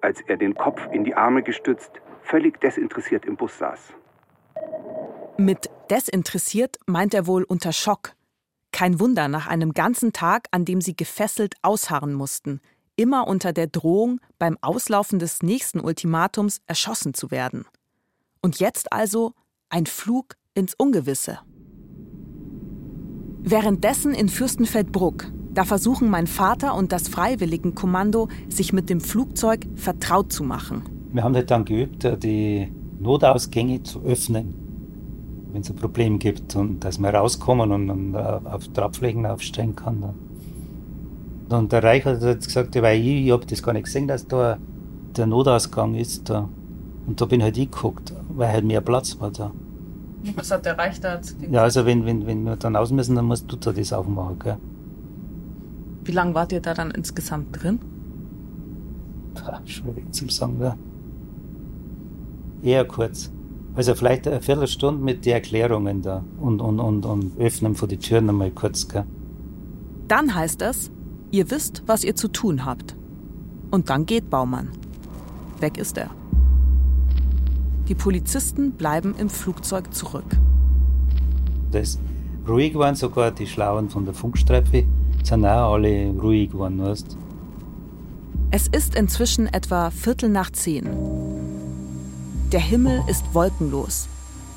als 0.01 0.21
er 0.23 0.37
den 0.37 0.55
Kopf 0.55 0.87
in 0.93 1.05
die 1.05 1.15
Arme 1.15 1.43
gestützt, 1.43 2.01
völlig 2.23 2.61
desinteressiert 2.61 3.27
im 3.27 3.37
Bus 3.37 3.59
saß. 3.59 3.95
Mit 5.39 5.71
desinteressiert 5.91 6.79
meint 6.87 7.15
er 7.15 7.27
wohl 7.27 7.43
unter 7.43 7.73
Schock. 7.73 8.13
Kein 8.71 9.01
Wunder 9.01 9.29
nach 9.29 9.49
einem 9.49 9.73
ganzen 9.73 10.13
Tag, 10.13 10.47
an 10.53 10.65
dem 10.65 10.81
sie 10.81 10.95
gefesselt 10.95 11.55
ausharren 11.63 12.13
mussten, 12.13 12.61
immer 12.97 13.27
unter 13.27 13.53
der 13.53 13.67
Drohung, 13.67 14.21
beim 14.39 14.57
Auslaufen 14.61 15.19
des 15.19 15.43
nächsten 15.43 15.81
Ultimatums 15.81 16.61
erschossen 16.67 17.15
zu 17.15 17.31
werden. 17.31 17.67
Und 18.41 18.61
jetzt 18.61 18.93
also 18.93 19.33
ein 19.69 19.87
Flug 19.87 20.37
ins 20.59 20.75
Ungewisse. 20.75 21.39
Währenddessen 23.43 24.13
in 24.13 24.29
Fürstenfeldbruck, 24.29 25.31
da 25.55 25.65
versuchen 25.65 26.11
mein 26.11 26.27
Vater 26.27 26.75
und 26.75 26.91
das 26.91 27.09
Freiwilligenkommando, 27.09 28.29
sich 28.49 28.73
mit 28.73 28.91
dem 28.91 29.01
Flugzeug 29.01 29.67
vertraut 29.77 30.33
zu 30.33 30.43
machen. 30.43 30.83
Wir 31.13 31.23
haben 31.23 31.35
halt 31.35 31.51
dann 31.51 31.65
geübt, 31.65 32.07
die 32.23 32.73
Notausgänge 32.99 33.85
zu 33.85 34.03
öffnen, 34.03 34.53
wenn 35.53 35.63
es 35.63 35.71
ein 35.71 35.77
Problem 35.77 36.19
gibt 36.19 36.57
und 36.57 36.81
dass 36.81 36.99
wir 36.99 37.09
rauskommen 37.09 37.71
und, 37.71 37.89
und 37.89 38.15
äh, 38.15 38.19
auf 38.19 38.67
Trabflächen 38.69 39.25
aufstellen 39.27 39.77
kann. 39.77 40.01
Dann. 41.49 41.61
Und 41.61 41.73
der 41.73 41.85
Reich 41.85 42.05
hat 42.05 42.21
gesagt, 42.21 42.75
weil 42.83 43.01
ich, 43.01 43.27
ich 43.27 43.31
habe 43.31 43.47
das 43.47 43.63
gar 43.63 43.73
nicht 43.73 43.85
gesehen, 43.85 44.09
dass 44.09 44.27
da 44.27 44.59
der 45.17 45.27
Notausgang 45.27 45.95
ist. 45.95 46.29
Da. 46.29 46.49
Und 47.07 47.21
da 47.21 47.25
bin 47.27 47.43
halt 47.43 47.57
ich 47.57 47.71
geguckt, 47.71 48.13
weil 48.29 48.49
halt 48.49 48.65
mehr 48.65 48.81
Platz 48.81 49.19
war 49.21 49.31
da. 49.31 49.53
Was 50.37 50.51
hat 50.51 50.65
der 50.67 50.77
Reich 50.77 51.01
da? 51.01 51.21
Ja, 51.51 51.63
also 51.63 51.87
wenn, 51.87 52.05
wenn, 52.05 52.27
wenn 52.27 52.43
wir 52.45 52.57
dann 52.57 52.77
aus 52.77 52.91
müssen, 52.91 53.17
dann 53.17 53.25
musst 53.25 53.51
du 53.51 53.57
da 53.57 53.73
das 53.73 53.93
aufmachen. 53.93 54.39
Gell? 54.39 54.57
Wie 56.05 56.13
lange 56.13 56.35
wart 56.35 56.53
ihr 56.53 56.61
da 56.61 56.75
dann 56.75 56.91
insgesamt 56.91 57.63
drin? 57.63 57.81
Pah, 59.35 59.61
schwierig 59.65 60.13
zu 60.13 60.29
sagen, 60.29 60.59
ja. 60.61 60.77
Eher 62.63 62.85
kurz. 62.87 63.31
Also 63.75 63.95
vielleicht 63.95 64.27
eine 64.27 64.41
Viertelstunde 64.41 65.03
mit 65.03 65.25
den 65.25 65.35
Erklärungen 65.35 66.03
da 66.03 66.25
und, 66.41 66.61
und, 66.61 66.81
und, 66.81 67.07
und 67.07 67.39
Öffnen 67.39 67.77
von 67.77 67.89
den 67.89 68.01
Türen 68.01 68.29
einmal 68.29 68.51
kurz. 68.51 68.89
Gell? 68.89 69.05
Dann 70.09 70.35
heißt 70.35 70.63
es, 70.63 70.91
ihr 71.31 71.51
wisst, 71.51 71.85
was 71.87 72.03
ihr 72.03 72.17
zu 72.17 72.29
tun 72.29 72.65
habt. 72.65 72.97
Und 73.71 73.91
dann 73.91 74.07
geht 74.07 74.31
Baumann. 74.31 74.71
Weg 75.61 75.79
ist 75.79 75.99
er. 75.99 76.11
Die 77.89 77.95
Polizisten 77.95 78.73
bleiben 78.73 79.15
im 79.19 79.31
Flugzeug 79.31 79.95
zurück. 79.95 80.27
Das 81.71 81.99
ruhig 82.47 82.75
waren 82.75 82.95
sogar 82.95 83.31
die 83.31 83.47
Schlauen 83.47 83.89
von 83.89 84.05
der 84.05 84.13
Funkstreife, 84.13 84.85
sind 85.23 85.47
auch 85.47 85.73
alle 85.73 86.11
ruhig 86.11 86.51
geworden, 86.51 86.83
weißt 86.83 87.17
Es 88.51 88.69
ist 88.69 88.95
inzwischen 88.95 89.47
etwa 89.47 89.91
Viertel 89.91 90.29
nach 90.29 90.51
zehn. 90.51 90.87
Der 92.53 92.61
Himmel 92.61 93.03
ist 93.09 93.25
wolkenlos. 93.33 94.09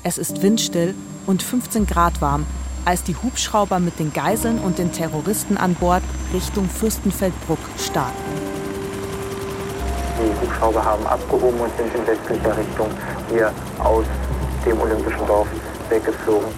Es 0.02 0.18
ist 0.18 0.42
windstill 0.42 0.94
und 1.26 1.42
15 1.42 1.86
Grad 1.86 2.20
warm, 2.20 2.44
als 2.84 3.02
die 3.02 3.14
Hubschrauber 3.14 3.78
mit 3.78 3.98
den 3.98 4.12
Geiseln 4.12 4.58
und 4.58 4.78
den 4.78 4.92
Terroristen 4.92 5.56
an 5.56 5.74
Bord 5.74 6.02
Richtung 6.34 6.68
Fürstenfeldbruck 6.68 7.60
starten. 7.78 8.12
Die 10.18 10.46
Hubschrauber 10.46 10.84
haben 10.84 11.06
abgehoben 11.06 11.60
und 11.60 11.70
sind 11.76 11.94
in 11.94 12.06
westlicher 12.06 12.56
Richtung 12.56 12.88
hier 13.32 13.52
aus 13.78 14.06
dem 14.64 14.80
Olympischen 14.80 15.26
Dorf 15.26 15.48
weggeflogen. 15.88 16.48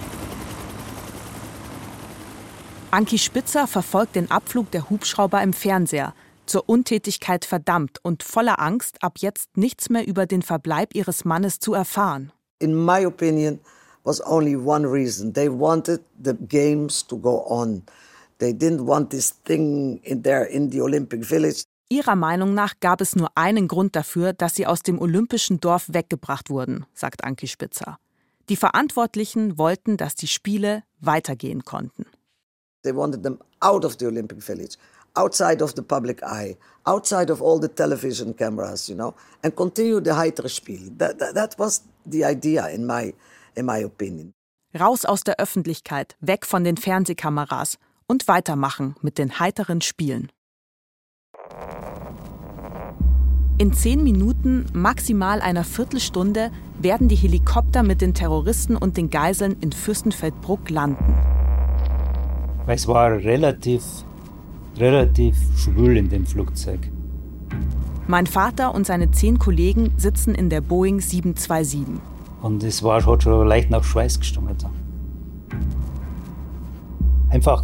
Anki 2.91 3.17
Spitzer 3.17 3.67
verfolgt 3.67 4.15
den 4.15 4.31
Abflug 4.31 4.71
der 4.71 4.89
Hubschrauber 4.89 5.41
im 5.41 5.53
Fernseher, 5.53 6.13
zur 6.45 6.69
Untätigkeit 6.69 7.43
verdammt 7.43 7.99
und 8.03 8.23
voller 8.23 8.59
Angst, 8.61 9.01
ab 9.01 9.17
jetzt 9.17 9.57
nichts 9.57 9.89
mehr 9.89 10.07
über 10.07 10.25
den 10.25 10.41
Verbleib 10.41 10.95
ihres 10.95 11.25
Mannes 11.25 11.59
zu 11.59 11.73
erfahren. 11.73 12.31
In 12.59 12.85
my 12.85 13.05
opinion, 13.05 13.59
was 14.03 14.21
only 14.25 14.55
one 14.55 14.85
reason. 14.85 15.33
They 15.33 15.49
wanted 15.49 16.01
the 16.23 16.33
games 16.47 17.05
to 17.07 17.17
go 17.17 17.43
on. 17.49 17.83
They 18.37 18.53
didn't 18.53 18.85
want 18.85 19.09
this 19.09 19.33
thing 19.43 19.99
in 20.03 20.23
there 20.23 20.45
in 20.45 20.71
the 20.71 20.81
Olympic 20.81 21.25
Village. 21.25 21.63
Ihrer 21.87 22.15
Meinung 22.15 22.55
nach 22.55 22.73
gab 22.79 22.99
es 22.99 23.15
nur 23.15 23.29
einen 23.35 23.67
Grund 23.67 23.95
dafür, 23.95 24.33
dass 24.33 24.55
sie 24.55 24.65
aus 24.65 24.81
dem 24.81 24.99
olympischen 24.99 25.59
Dorf 25.59 25.85
weggebracht 25.93 26.49
wurden, 26.49 26.85
sagt 26.95 27.23
Anki 27.23 27.47
Spitzer. 27.47 27.99
Die 28.49 28.55
Verantwortlichen 28.55 29.59
wollten, 29.59 29.95
dass 29.95 30.15
die 30.15 30.27
Spiele 30.27 30.83
weitergehen 30.99 31.63
konnten. 31.63 32.05
They 32.83 32.95
wanted 32.95 33.23
them 33.23 33.39
out 33.59 33.85
of 33.85 33.97
the 33.99 34.07
Olympic 34.07 34.41
Village, 34.41 34.77
outside 35.13 35.63
of 35.63 35.73
the 35.75 35.81
public 35.83 36.23
eye, 36.23 36.57
outside 36.85 37.31
of 37.31 37.41
all 37.41 37.59
the 37.61 37.67
television 37.67 38.35
cameras, 38.35 38.87
you 38.87 38.95
know, 38.95 39.13
and 39.43 39.55
continue 39.55 39.99
the 40.03 40.13
heitere 40.13 40.49
Spiel. 40.49 40.91
That, 40.97 41.19
that, 41.19 41.35
that 41.35 41.59
was 41.59 41.83
the 42.05 42.25
idea 42.25 42.67
in 42.69 42.85
my, 42.85 43.13
in 43.55 43.65
my 43.65 43.83
opinion. 43.83 44.33
Raus 44.73 45.05
aus 45.05 45.23
der 45.23 45.39
Öffentlichkeit, 45.39 46.15
weg 46.19 46.45
von 46.45 46.63
den 46.63 46.77
Fernsehkameras 46.77 47.77
und 48.07 48.27
weitermachen 48.27 48.95
mit 49.01 49.17
den 49.17 49.39
heiteren 49.39 49.81
Spielen. 49.81 50.31
In 53.57 53.71
zehn 53.71 54.03
Minuten, 54.03 54.65
maximal 54.73 55.39
einer 55.39 55.63
Viertelstunde, 55.63 56.51
werden 56.77 57.07
die 57.07 57.15
Helikopter 57.15 57.83
mit 57.83 58.01
den 58.01 58.13
Terroristen 58.13 58.75
und 58.75 58.97
den 58.97 59.09
Geiseln 59.09 59.55
in 59.61 59.71
Fürstenfeldbruck 59.71 60.69
landen. 60.69 61.15
Es 62.67 62.85
war 62.89 63.11
relativ, 63.11 63.83
relativ 64.77 65.37
schwül 65.55 65.95
in 65.95 66.09
dem 66.09 66.25
Flugzeug. 66.25 66.91
Mein 68.07 68.27
Vater 68.27 68.75
und 68.75 68.85
seine 68.85 69.11
zehn 69.11 69.39
Kollegen 69.39 69.93
sitzen 69.95 70.35
in 70.35 70.49
der 70.49 70.59
Boeing 70.59 70.99
727. 70.99 71.85
Und 72.41 72.61
es 72.61 72.83
war, 72.83 73.05
hat 73.05 73.23
schon 73.23 73.47
leicht 73.47 73.69
nach 73.69 73.85
Schweiß 73.85 74.19
gestummt. 74.19 74.67
Einfach, 77.29 77.63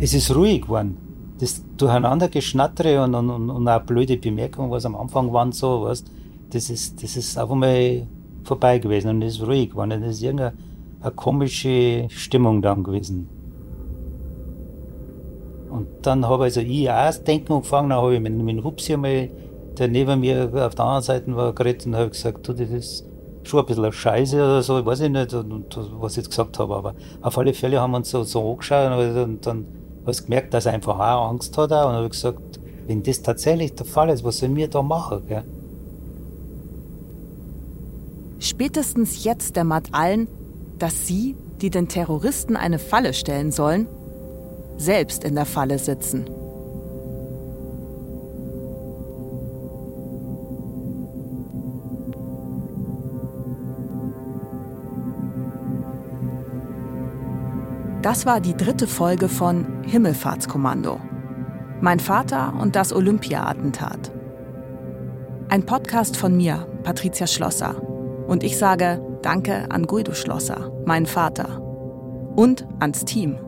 es 0.00 0.14
ist 0.14 0.34
ruhig 0.34 0.62
geworden 0.62 1.05
das 1.38 1.62
durcheinander 1.76 2.28
geschnattere 2.28 3.02
und, 3.02 3.14
und, 3.14 3.50
und 3.50 3.68
auch 3.68 3.82
blöde 3.82 4.16
Bemerkungen, 4.16 4.70
was 4.70 4.86
am 4.86 4.96
Anfang 4.96 5.32
waren, 5.32 5.52
so, 5.52 5.82
weißt, 5.82 6.10
das 6.50 6.70
ist, 6.70 7.02
das 7.02 7.16
ist 7.16 7.38
auf 7.38 7.50
einmal 7.50 8.06
vorbei 8.44 8.78
gewesen 8.78 9.10
und 9.10 9.22
es 9.22 9.36
ist 9.36 9.46
ruhig 9.46 9.70
geworden. 9.70 10.00
Das 10.00 10.12
ist 10.12 10.22
irgendeine 10.22 10.54
eine 11.00 11.14
komische 11.14 12.06
Stimmung 12.08 12.62
dann 12.62 12.82
gewesen. 12.82 13.28
Und 15.70 15.88
dann 16.02 16.26
habe 16.26 16.44
also 16.44 16.60
ich 16.60 16.90
auch 16.90 17.06
das 17.06 17.22
Denken 17.22 17.52
angefangen, 17.52 17.90
dann 17.90 17.98
habe 17.98 18.14
ich 18.14 18.20
mit, 18.20 18.32
mit 18.34 18.56
dem 18.56 18.64
Hupsi 18.64 18.94
einmal, 18.94 19.28
der 19.76 19.88
neben 19.88 20.20
mir 20.20 20.50
auf 20.54 20.74
der 20.74 20.84
anderen 20.84 21.02
Seite 21.02 21.36
war, 21.36 21.52
geredet 21.52 21.86
und 21.86 21.96
habe 21.96 22.10
gesagt, 22.10 22.48
du, 22.48 22.54
das 22.54 22.70
ist 22.70 23.04
schon 23.42 23.60
ein 23.60 23.66
bisschen 23.66 23.92
Scheiße 23.92 24.36
oder 24.36 24.62
so, 24.62 24.78
ich 24.78 24.86
weiß 24.86 25.00
ich 25.00 25.10
nicht, 25.10 25.32
was 25.32 26.12
ich 26.12 26.16
jetzt 26.18 26.30
gesagt 26.30 26.58
habe, 26.58 26.74
aber 26.74 26.94
auf 27.20 27.36
alle 27.36 27.52
Fälle 27.52 27.80
haben 27.80 27.90
wir 27.92 27.98
uns 27.98 28.10
so, 28.10 28.22
so 28.22 28.52
angeschaut 28.52 28.90
und 29.16 29.46
dann 29.46 29.66
hast 30.06 30.24
gemerkt, 30.24 30.54
dass 30.54 30.66
er 30.66 30.72
einfach 30.72 30.98
auch 30.98 31.30
Angst 31.30 31.56
hat. 31.56 31.72
Auch. 31.72 31.88
Und 31.88 31.94
habe 31.94 32.08
gesagt, 32.08 32.60
wenn 32.86 33.02
das 33.02 33.22
tatsächlich 33.22 33.74
der 33.74 33.86
Fall 33.86 34.10
ist, 34.10 34.24
was 34.24 34.38
sollen 34.38 34.56
wir 34.56 34.68
da 34.68 34.82
machen? 34.82 35.22
Gell? 35.26 35.44
Spätestens 38.38 39.24
jetzt 39.24 39.56
dämmert 39.56 39.88
allen, 39.92 40.28
dass 40.78 41.06
sie, 41.06 41.36
die 41.60 41.70
den 41.70 41.88
Terroristen 41.88 42.56
eine 42.56 42.78
Falle 42.78 43.14
stellen 43.14 43.50
sollen, 43.50 43.88
selbst 44.76 45.24
in 45.24 45.34
der 45.34 45.46
Falle 45.46 45.78
sitzen. 45.78 46.26
Das 58.06 58.24
war 58.24 58.40
die 58.40 58.56
dritte 58.56 58.86
Folge 58.86 59.28
von 59.28 59.82
Himmelfahrtskommando. 59.82 61.00
Mein 61.80 61.98
Vater 61.98 62.54
und 62.60 62.76
das 62.76 62.92
Olympia-Attentat. 62.92 64.12
Ein 65.48 65.66
Podcast 65.66 66.16
von 66.16 66.36
mir, 66.36 66.68
Patricia 66.84 67.26
Schlosser. 67.26 67.82
Und 68.28 68.44
ich 68.44 68.58
sage 68.58 69.04
Danke 69.22 69.68
an 69.72 69.88
Guido 69.88 70.14
Schlosser, 70.14 70.70
meinen 70.86 71.06
Vater. 71.06 71.60
Und 72.36 72.68
ans 72.78 73.04
Team. 73.04 73.40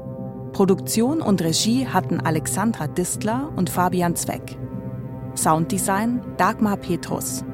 Produktion 0.53 1.23
und 1.23 1.41
Regie 1.41 1.87
hatten 1.87 2.19
Alexandra 2.19 2.89
Distler 2.89 3.53
und 3.55 3.71
Fabian 3.71 4.17
Zweck. 4.17 4.59
Sounddesign 5.37 6.21
Dagmar 6.37 6.79
Petrus. 6.79 7.45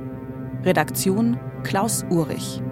Redaktion 0.64 1.38
Klaus 1.64 2.03
Urich. 2.09 2.62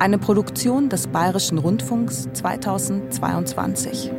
Eine 0.00 0.16
Produktion 0.16 0.88
des 0.88 1.08
Bayerischen 1.08 1.58
Rundfunks 1.58 2.26
2022. 2.32 4.10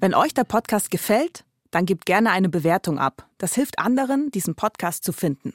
Wenn 0.00 0.14
euch 0.14 0.32
der 0.32 0.44
Podcast 0.44 0.90
gefällt, 0.90 1.44
dann 1.70 1.84
gebt 1.84 2.06
gerne 2.06 2.30
eine 2.30 2.48
Bewertung 2.48 2.98
ab. 2.98 3.28
Das 3.36 3.54
hilft 3.54 3.78
anderen, 3.78 4.30
diesen 4.30 4.54
Podcast 4.54 5.04
zu 5.04 5.12
finden. 5.12 5.52